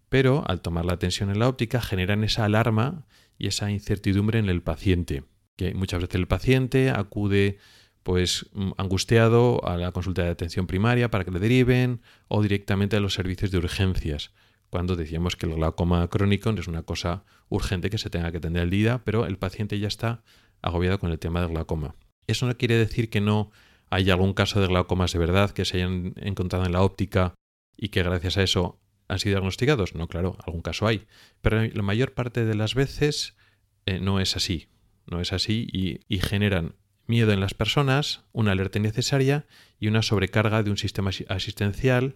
[0.10, 3.06] Pero al tomar la tensión en la óptica generan esa alarma
[3.38, 5.24] y esa incertidumbre en el paciente,
[5.56, 7.58] que muchas veces el paciente acude
[8.04, 12.96] pues mm, angustiado a la consulta de atención primaria para que le deriven o directamente
[12.96, 14.32] a los servicios de urgencias,
[14.70, 18.38] cuando decíamos que el glaucoma crónico no es una cosa urgente que se tenga que
[18.38, 20.24] atender al día, pero el paciente ya está
[20.62, 21.96] agobiado con el tema del glaucoma.
[22.28, 23.52] Eso no quiere decir que no
[23.90, 27.36] ¿Hay algún caso de glaucomas de verdad que se hayan encontrado en la óptica
[27.78, 29.96] y que gracias a eso han sido diagnosticados?
[29.96, 31.08] No, claro, algún caso hay.
[31.42, 33.38] Pero la mayor parte de las veces
[33.86, 34.68] eh, no es así.
[35.06, 39.46] No es así y, y generan miedo en las personas, una alerta innecesaria
[39.80, 42.16] y una sobrecarga de un sistema asistencial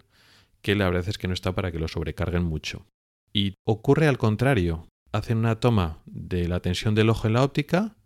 [0.60, 2.86] que la verdad es que no está para que lo sobrecarguen mucho.
[3.32, 4.88] Y ocurre al contrario.
[5.10, 7.96] Hacen una toma de la tensión del ojo en la óptica,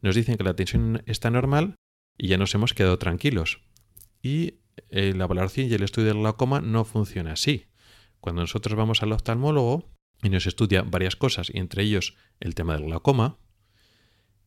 [0.00, 1.76] nos dicen que la tensión está normal
[2.16, 3.60] y ya nos hemos quedado tranquilos.
[4.22, 7.66] Y eh, la valoración y el estudio del glaucoma no funciona así.
[8.20, 9.90] Cuando nosotros vamos al oftalmólogo
[10.22, 13.38] y nos estudia varias cosas, y entre ellos el tema del glaucoma,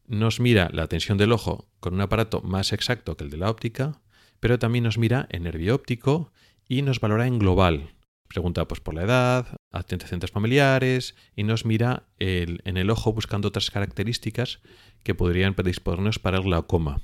[0.08, 3.50] nos mira la tensión del ojo con un aparato más exacto que el de la
[3.50, 4.02] óptica,
[4.40, 6.32] pero también nos mira el nervio óptico
[6.68, 7.94] y nos valora en global.
[8.28, 13.72] Pregunta pues, por la edad, antecedentes familiares y nos mira en el ojo buscando otras
[13.72, 14.60] características
[15.04, 17.02] que podrían predisponernos para el glaucoma.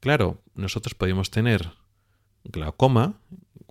[0.00, 1.72] Claro, nosotros podemos tener
[2.44, 3.20] glaucoma,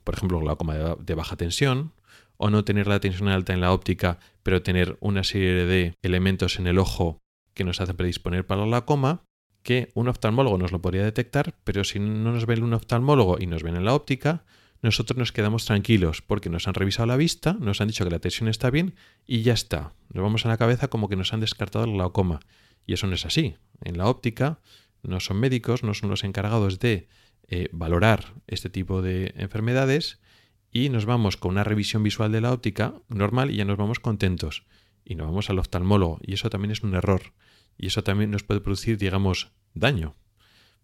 [0.03, 1.93] por ejemplo, glaucoma de baja tensión,
[2.37, 6.59] o no tener la tensión alta en la óptica, pero tener una serie de elementos
[6.59, 7.21] en el ojo
[7.53, 9.23] que nos hacen predisponer para el glaucoma,
[9.63, 13.47] que un oftalmólogo nos lo podría detectar, pero si no nos ve un oftalmólogo y
[13.47, 14.43] nos ven en la óptica,
[14.81, 18.19] nosotros nos quedamos tranquilos porque nos han revisado la vista, nos han dicho que la
[18.19, 18.93] tensión está bien
[19.25, 19.93] y ya está.
[20.13, 22.39] Nos vamos a la cabeza como que nos han descartado el glaucoma.
[22.85, 23.55] Y eso no es así.
[23.81, 24.59] En la óptica
[25.07, 27.07] no son médicos, no son los encargados de
[27.47, 30.19] eh, valorar este tipo de enfermedades
[30.71, 33.99] y nos vamos con una revisión visual de la óptica normal y ya nos vamos
[33.99, 34.65] contentos
[35.05, 37.33] y nos vamos al oftalmólogo y eso también es un error
[37.77, 40.15] y eso también nos puede producir, digamos, daño.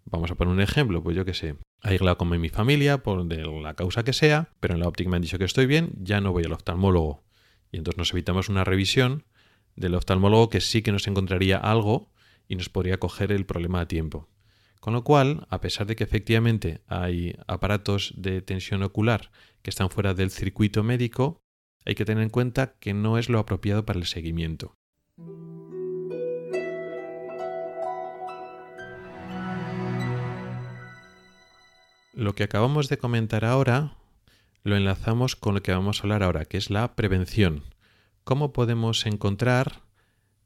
[0.05, 3.25] Vamos a poner un ejemplo, pues yo que sé, hay glaucoma en mi familia por
[3.25, 6.21] la causa que sea, pero en la óptica me han dicho que estoy bien, ya
[6.21, 7.23] no voy al oftalmólogo.
[7.71, 9.25] Y entonces nos evitamos una revisión
[9.75, 12.10] del oftalmólogo que sí que nos encontraría algo
[12.51, 14.27] y nos podría coger el problema a tiempo.
[14.81, 19.89] Con lo cual, a pesar de que efectivamente hay aparatos de tensión ocular que están
[19.89, 21.39] fuera del circuito médico,
[21.85, 24.73] hay que tener en cuenta que no es lo apropiado para el seguimiento.
[32.13, 33.95] Lo que acabamos de comentar ahora
[34.63, 37.63] lo enlazamos con lo que vamos a hablar ahora, que es la prevención.
[38.25, 39.83] ¿Cómo podemos encontrar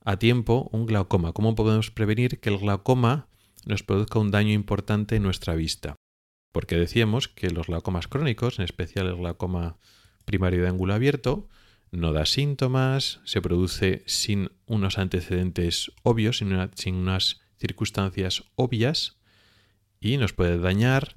[0.06, 1.34] a tiempo un glaucoma.
[1.34, 3.28] ¿Cómo podemos prevenir que el glaucoma
[3.66, 5.96] nos produzca un daño importante en nuestra vista?
[6.54, 9.78] Porque decíamos que los glaucomas crónicos, en especial el glaucoma
[10.24, 11.50] primario de ángulo abierto,
[11.92, 19.18] no da síntomas, se produce sin unos antecedentes obvios, sin, sin unas circunstancias obvias
[20.00, 21.16] y nos puede dañar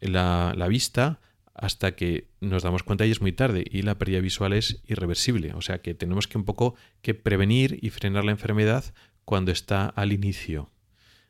[0.00, 1.20] la, la vista
[1.58, 5.52] hasta que nos damos cuenta y es muy tarde y la pérdida visual es irreversible.
[5.54, 8.94] O sea que tenemos que un poco que prevenir y frenar la enfermedad
[9.24, 10.70] cuando está al inicio.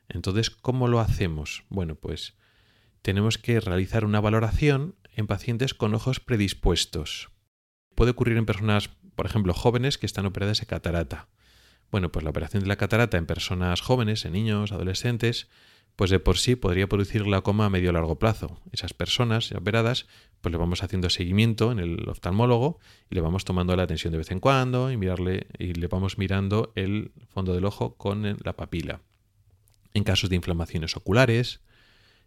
[0.07, 1.63] Entonces, ¿cómo lo hacemos?
[1.69, 2.35] Bueno, pues
[3.01, 7.31] tenemos que realizar una valoración en pacientes con ojos predispuestos.
[7.95, 11.27] Puede ocurrir en personas, por ejemplo, jóvenes que están operadas de catarata.
[11.91, 15.49] Bueno, pues la operación de la catarata en personas jóvenes, en niños, adolescentes,
[15.99, 18.61] pues de por sí podría producir glaucoma a medio largo plazo.
[18.71, 20.07] Esas personas operadas,
[20.39, 22.79] pues le vamos haciendo seguimiento en el oftalmólogo
[23.09, 26.17] y le vamos tomando la atención de vez en cuando y mirarle y le vamos
[26.17, 29.01] mirando el fondo del ojo con la papila.
[29.93, 31.59] En casos de inflamaciones oculares,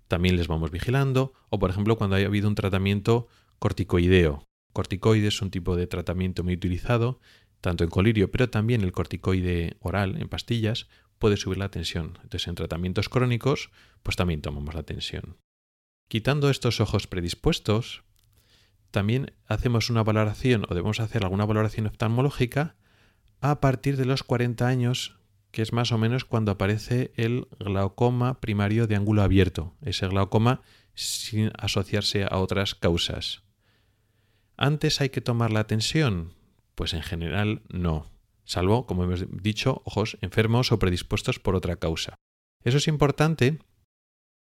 [0.07, 3.27] también les vamos vigilando, o por ejemplo cuando haya habido un tratamiento
[3.59, 4.45] corticoideo.
[4.75, 7.21] Corticoide es un tipo de tratamiento muy utilizado,
[7.63, 10.89] tanto en colirio, pero también el corticoide oral, en pastillas,
[11.23, 12.19] puede subir la tensión.
[12.25, 13.71] Entonces, en tratamientos crónicos,
[14.03, 15.37] pues también tomamos la tensión.
[16.09, 18.03] Quitando estos ojos predispuestos,
[18.91, 22.75] también hacemos una valoración o debemos hacer alguna valoración oftalmológica
[23.41, 25.17] a partir de los 40 años,
[25.53, 30.63] que es más o menos cuando aparece el glaucoma primario de ángulo abierto, ese glaucoma
[30.95, 33.45] sin asociarse a otras causas.
[34.57, 36.35] ¿Antes hay que tomar la tensión?
[36.75, 38.11] Pues en general no
[38.45, 42.17] salvo, como hemos dicho, ojos enfermos o predispuestos por otra causa.
[42.65, 43.59] Eso es importante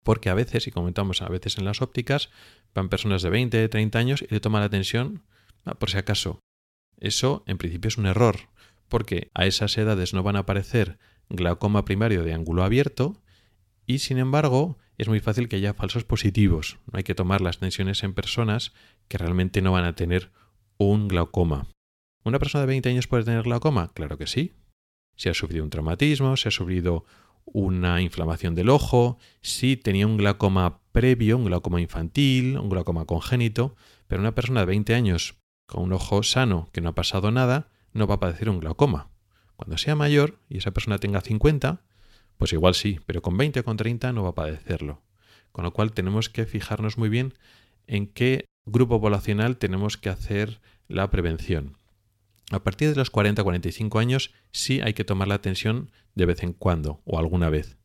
[0.03, 2.30] porque a veces, y comentamos a veces en las ópticas,
[2.74, 5.22] van personas de 20, 30 años y le toman la tensión
[5.64, 6.40] ah, por si acaso.
[6.96, 8.36] Eso en principio es un error,
[8.88, 13.20] porque a esas edades no van a aparecer glaucoma primario de ángulo abierto
[13.86, 16.78] y sin embargo es muy fácil que haya falsos positivos.
[16.90, 18.72] No hay que tomar las tensiones en personas
[19.09, 20.30] que realmente no van a tener
[20.76, 21.68] un glaucoma.
[22.29, 23.91] ¿Una persona de 20 años puede tener glaucoma?
[23.95, 24.53] Claro que sí.
[25.16, 27.07] Si ha sufrido un traumatismo, si ha sufrido
[27.47, 33.76] una inflamación del ojo, si tenía un glaucoma previo, un glaucoma infantil, un glaucoma congénito,
[34.09, 37.70] pero una persona de 20 años con un ojo sano que no ha pasado nada,
[37.95, 39.09] no va a padecer un glaucoma.
[39.57, 41.81] Cuando sea mayor y esa persona tenga 50,
[42.37, 45.01] pues igual sí, pero con 20 o con 30 no va a padecerlo.
[45.51, 47.33] Con lo cual tenemos que fijarnos muy bien
[47.87, 51.79] en qué grupo poblacional tenemos que hacer la prevención.
[52.51, 56.53] A partir de los 40-45 años sí hay que tomar la atención de vez en
[56.53, 57.76] cuando o alguna vez.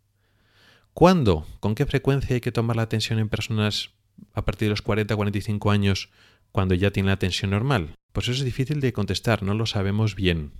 [0.93, 1.45] ¿Cuándo?
[1.59, 3.91] ¿Con qué frecuencia hay que tomar la atención en personas
[4.33, 6.09] a partir de los 40-45 años
[6.51, 7.95] cuando ya tienen la tensión normal?
[8.13, 10.53] Pues eso es difícil de contestar, no lo sabemos bien.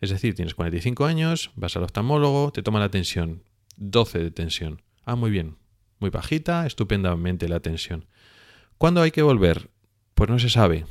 [0.00, 3.42] Es decir, tienes 45 años, vas al oftalmólogo, te toma la tensión,
[3.76, 4.82] 12 de tensión.
[5.04, 5.56] Ah, muy bien,
[5.98, 8.06] muy bajita, estupendamente la tensión.
[8.78, 9.70] ¿Cuándo hay que volver?
[10.14, 10.86] Pues no se sabe.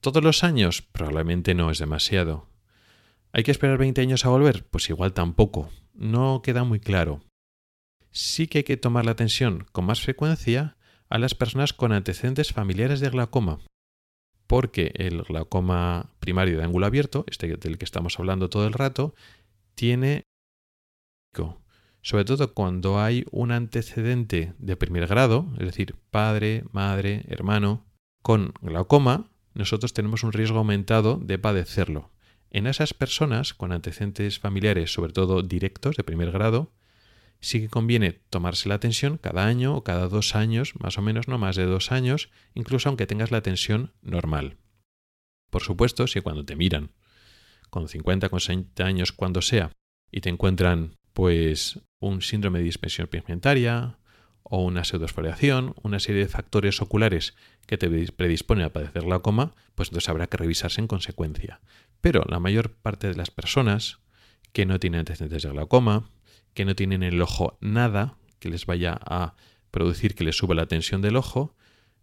[0.00, 0.82] ¿Todos los años?
[0.82, 2.48] Probablemente no es demasiado.
[3.32, 4.64] ¿Hay que esperar 20 años a volver?
[4.66, 5.70] Pues igual tampoco.
[5.94, 7.22] No queda muy claro.
[8.10, 10.76] Sí que hay que tomar la atención con más frecuencia
[11.08, 13.60] a las personas con antecedentes familiares de glaucoma,
[14.46, 19.14] porque el glaucoma primario de ángulo abierto, este del que estamos hablando todo el rato,
[19.74, 20.22] tiene
[22.02, 27.84] sobre todo cuando hay un antecedente de primer grado, es decir, padre, madre, hermano,
[28.22, 32.10] con glaucoma, nosotros tenemos un riesgo aumentado de padecerlo.
[32.50, 36.72] En esas personas con antecedentes familiares, sobre todo directos de primer grado,
[37.40, 41.28] sí que conviene tomarse la tensión cada año o cada dos años, más o menos,
[41.28, 44.58] no más de dos años, incluso aunque tengas la tensión normal.
[45.50, 46.92] Por supuesto, si cuando te miran
[47.70, 49.72] con 50, con 60 años, cuando sea,
[50.10, 53.98] y te encuentran pues un síndrome de dispensión pigmentaria,
[54.48, 57.34] o una pseudosfoliación, una serie de factores oculares
[57.66, 61.60] que te predisponen a padecer glaucoma, pues entonces habrá que revisarse en consecuencia.
[62.00, 63.98] Pero la mayor parte de las personas
[64.52, 66.10] que no tienen antecedentes de glaucoma,
[66.54, 69.34] que no tienen en el ojo nada que les vaya a
[69.70, 71.54] producir que les suba la tensión del ojo,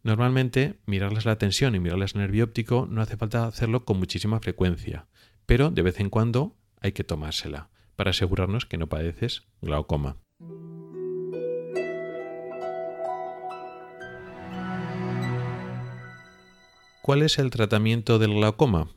[0.03, 4.39] normalmente mirarles la tensión y mirarles el nervio óptico no hace falta hacerlo con muchísima
[4.39, 5.07] frecuencia,
[5.45, 10.22] pero de vez en cuando hay que tomársela para asegurarnos que no padeces glaucoma.
[17.03, 18.87] ¿Cuál es el tratamiento del glaucoma?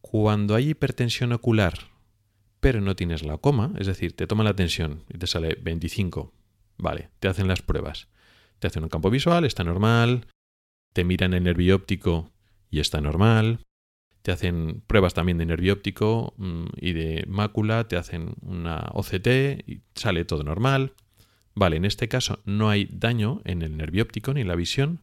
[0.00, 1.74] Cuando hay hipertensión ocular,
[2.60, 6.32] pero no tienes glaucoma, es decir, te toma la tensión y te sale 25,
[6.78, 8.08] vale, te hacen las pruebas.
[8.58, 10.28] Te hacen un campo visual, está normal,
[10.94, 12.32] te miran el nervio óptico
[12.70, 13.66] y está normal,
[14.22, 19.26] te hacen pruebas también de nervio óptico mm, y de mácula, te hacen una OCT
[19.66, 20.94] y sale todo normal.
[21.54, 25.02] Vale, en este caso no hay daño en el nervio óptico ni en la visión,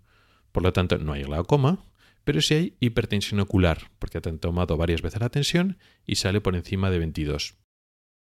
[0.55, 1.83] por lo tanto, no hay glaucoma,
[2.23, 6.55] pero sí hay hipertensión ocular, porque han tomado varias veces la tensión y sale por
[6.55, 7.57] encima de 22.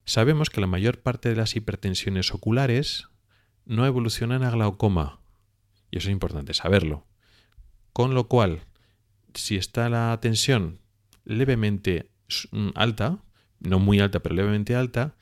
[0.07, 3.09] Sabemos que la mayor parte de las hipertensiones oculares
[3.67, 5.21] no evolucionan a glaucoma,
[5.91, 7.07] y eso es importante saberlo.
[7.93, 8.63] Con lo cual,
[9.35, 10.81] si está la tensión
[11.27, 12.11] levemente
[12.53, 13.23] mm, alta,
[13.61, 15.15] no muy alta, pero levemente alta,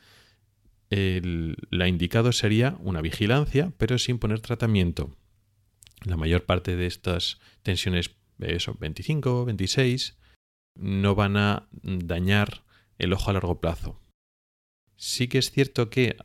[0.88, 5.16] la indicado sería una vigilancia, pero sin poner tratamiento.
[6.04, 10.18] La mayor parte de estas tensiones, eso, 25, 26,
[10.74, 12.64] no van a dañar
[12.98, 14.00] el ojo a largo plazo.
[14.96, 16.16] Sí que es cierto que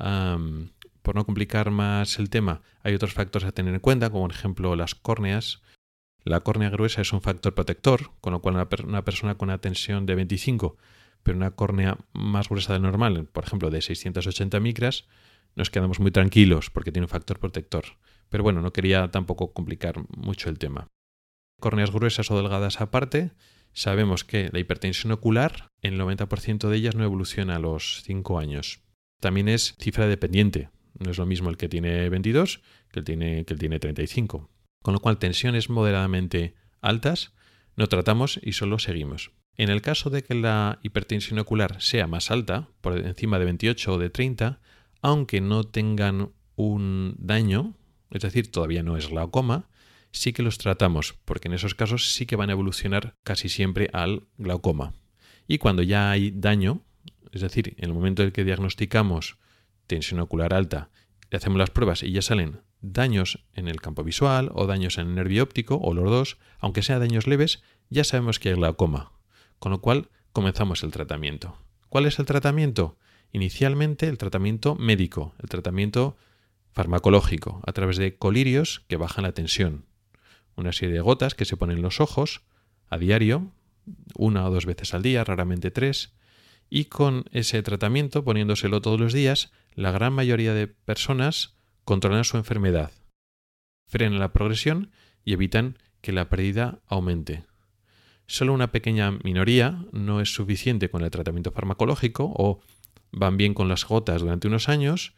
[1.08, 4.32] por no complicar más el tema, hay otros factores a tener en cuenta, como por
[4.32, 5.62] ejemplo las córneas.
[6.24, 10.06] La córnea gruesa es un factor protector, con lo cual una, persona con una tensión
[10.06, 10.76] de 25,
[11.24, 15.06] pero una córnea más gruesa de normal, por ejemplo de 680 micras,
[15.56, 17.86] nos quedamos muy tranquilos porque tiene un factor protector.
[18.30, 20.88] Pero bueno, no quería tampoco complicar mucho el tema.
[21.60, 23.32] Córneas gruesas o delgadas aparte,
[23.74, 28.84] sabemos que la hipertensión ocular, el 90% de ellas no evoluciona a los 5 años.
[29.20, 30.70] También es cifra dependiente.
[31.00, 32.62] No es lo mismo el que tiene 22
[32.92, 34.50] que el, tiene, que el tiene 35.
[34.84, 37.34] Con lo cual, tensiones moderadamente altas
[37.76, 39.32] no tratamos y solo seguimos.
[39.56, 43.94] En el caso de que la hipertensión ocular sea más alta, por encima de 28
[43.94, 44.60] o de 30,
[45.02, 47.76] aunque no tengan un daño,
[48.12, 49.70] es decir, todavía no es glaucoma,
[50.12, 53.90] sí que los tratamos, porque en esos casos sí que van a evolucionar casi siempre
[53.94, 54.94] al glaucoma.
[55.48, 56.82] Y cuando ya hay daño,
[57.32, 59.38] es decir, en el momento en que diagnosticamos
[59.88, 60.90] tensión ocular alta,
[61.30, 65.08] le hacemos las pruebas y ya salen daños en el campo visual o daños en
[65.08, 69.12] el nervio óptico o los dos, aunque sean daños leves, ya sabemos que hay glaucoma.
[69.60, 71.58] Con lo cual comenzamos el tratamiento.
[71.90, 72.98] ¿Cuál es el tratamiento?
[73.32, 76.16] Inicialmente el tratamiento médico, el tratamiento
[76.78, 79.86] farmacológico, a través de colirios que bajan la tensión.
[80.56, 82.44] Una serie de gotas que se ponen en los ojos
[82.88, 83.52] a diario,
[84.14, 86.14] una o dos veces al día, raramente tres,
[86.70, 92.38] y con ese tratamiento, poniéndoselo todos los días, la gran mayoría de personas controlan su
[92.38, 92.92] enfermedad,
[93.88, 94.92] frenan la progresión
[95.26, 97.44] y evitan que la pérdida aumente.
[98.28, 102.62] Solo una pequeña minoría no es suficiente con el tratamiento farmacológico o
[103.12, 105.16] van bien con las gotas durante unos años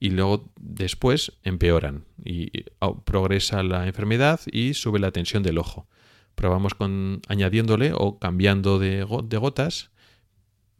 [0.00, 2.64] y luego después empeoran y
[3.04, 5.86] progresa la enfermedad y sube la tensión del ojo.
[6.34, 9.90] Probamos con añadiéndole o cambiando de, de gotas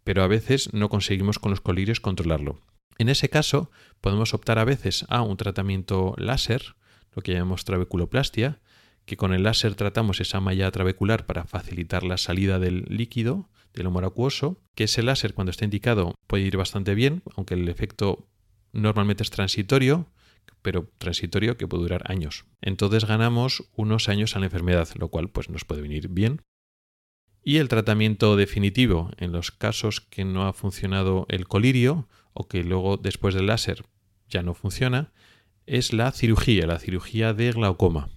[0.04, 2.60] pero a veces no conseguimos con los colirios controlarlo.
[2.98, 6.74] En ese caso, podemos optar a veces a un tratamiento láser,
[7.14, 8.60] lo que llamamos trabeculoplastia,
[9.04, 13.86] que con el láser tratamos esa malla trabecular para facilitar la salida del líquido, del
[13.86, 18.28] humor acuoso, que ese láser cuando está indicado puede ir bastante bien, aunque el efecto
[18.72, 20.08] normalmente es transitorio,
[20.62, 22.44] pero transitorio que puede durar años.
[22.60, 26.42] Entonces ganamos unos años a la enfermedad, lo cual pues nos puede venir bien.
[27.42, 32.62] Y el tratamiento definitivo en los casos que no ha funcionado el colirio o que
[32.62, 33.84] luego después del láser
[34.28, 35.12] ya no funciona
[35.66, 38.10] es la cirugía, la cirugía de glaucoma,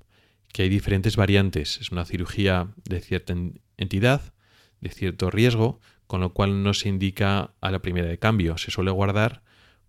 [0.51, 1.79] que hay diferentes variantes.
[1.79, 3.33] Es una cirugía de cierta
[3.77, 4.33] entidad,
[4.81, 8.57] de cierto riesgo, con lo cual no se indica a la primera de cambio.
[8.57, 9.43] Se suele guardar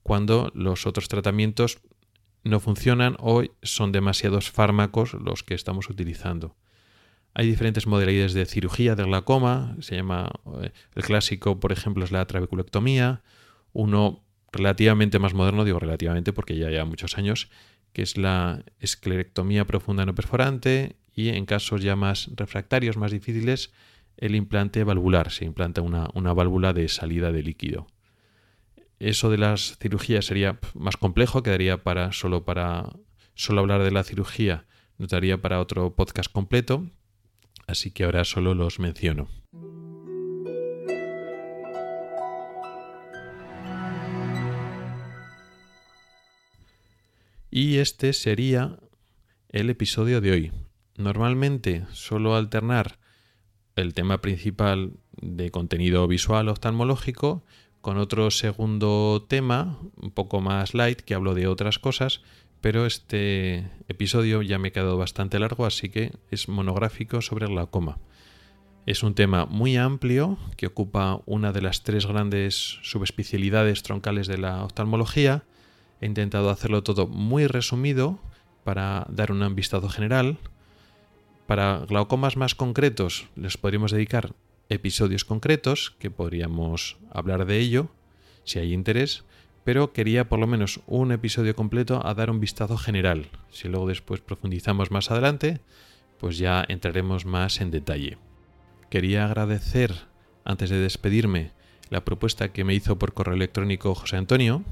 [0.04, 1.80] cuando los otros tratamientos
[2.44, 6.54] no funcionan o son demasiados fármacos los que estamos utilizando.
[7.32, 10.30] Hay diferentes modalidades de cirugía del glaucoma, se llama
[10.62, 13.22] eh, el clásico, por ejemplo, es la trabeculectomía,
[13.72, 17.50] uno relativamente más moderno, digo relativamente porque ya lleva muchos años,
[17.94, 23.72] que es la esclerectomía profunda no perforante y en casos ya más refractarios, más difíciles,
[24.18, 27.86] el implante valvular, se implanta una, una válvula de salida de líquido.
[28.98, 32.92] Eso de las cirugías sería más complejo, quedaría para solo para
[33.34, 34.66] solo hablar de la cirugía,
[34.98, 36.86] nos daría para otro podcast completo,
[37.66, 39.28] así que ahora solo los menciono.
[47.50, 48.78] Y este sería
[49.50, 50.52] el episodio de hoy.
[50.96, 52.98] Normalmente suelo alternar
[53.76, 57.44] el tema principal de contenido visual oftalmológico
[57.84, 62.22] con otro segundo tema, un poco más light, que hablo de otras cosas,
[62.62, 67.52] pero este episodio ya me ha quedado bastante largo, así que es monográfico sobre el
[67.52, 67.98] glaucoma.
[68.86, 74.38] Es un tema muy amplio que ocupa una de las tres grandes subespecialidades troncales de
[74.38, 75.44] la oftalmología.
[76.00, 78.18] He intentado hacerlo todo muy resumido
[78.64, 80.38] para dar un vistazo general.
[81.46, 84.32] Para glaucomas más concretos les podríamos dedicar
[84.68, 87.90] episodios concretos que podríamos hablar de ello
[88.44, 89.24] si hay interés
[89.64, 93.26] pero quería por lo menos un episodio completo a dar un vistazo general.
[93.50, 95.60] Si luego después profundizamos más adelante,
[96.18, 98.18] pues ya entraremos más en detalle.
[98.90, 99.92] Quería agradecer,
[100.44, 101.52] antes de despedirme,
[101.90, 104.62] la propuesta que me hizo por correo electrónico José Antonio,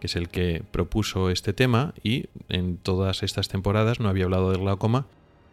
[0.00, 4.50] que es el que propuso este tema y en todas estas temporadas no había hablado
[4.50, 5.06] del glaucoma,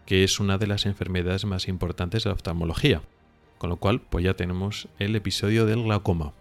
[0.06, 3.02] que es una de las enfermedades más importantes de la oftalmología.
[3.58, 6.34] Con lo cual, pues ya tenemos el episodio del glaucoma.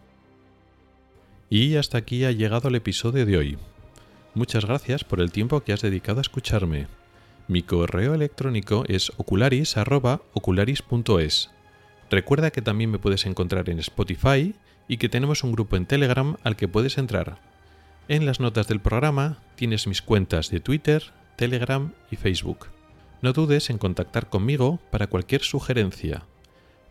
[1.51, 3.59] Y hasta aquí ha llegado el episodio de hoy.
[4.35, 6.89] Muchas gracias por el tiempo que has dedicado a escucharme.
[7.47, 11.51] Mi correo electrónico es ocularis.ocularis.es.
[12.11, 14.57] Recuerda que también me puedes encontrar en Spotify
[14.89, 17.39] y que tenemos un grupo en Telegram al que puedes entrar.
[18.09, 22.67] En las notas del programa tienes mis cuentas de Twitter, Telegram y Facebook.
[23.23, 26.25] No dudes en contactar conmigo para cualquier sugerencia.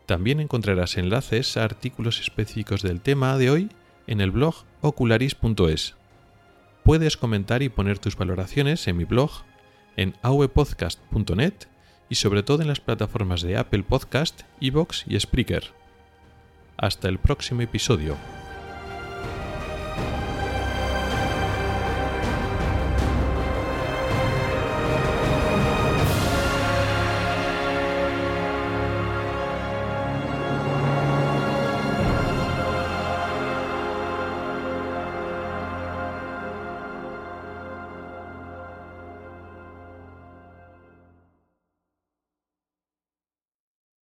[0.05, 3.69] También encontrarás enlaces a artículos específicos del tema de hoy
[4.07, 5.95] en el blog ocularis.es.
[6.83, 9.31] Puedes comentar y poner tus valoraciones en mi blog,
[9.95, 11.53] en awepodcast.net
[12.09, 15.71] y sobre todo en las plataformas de Apple Podcast, Evox y Spreaker.
[16.75, 18.17] Hasta el próximo episodio.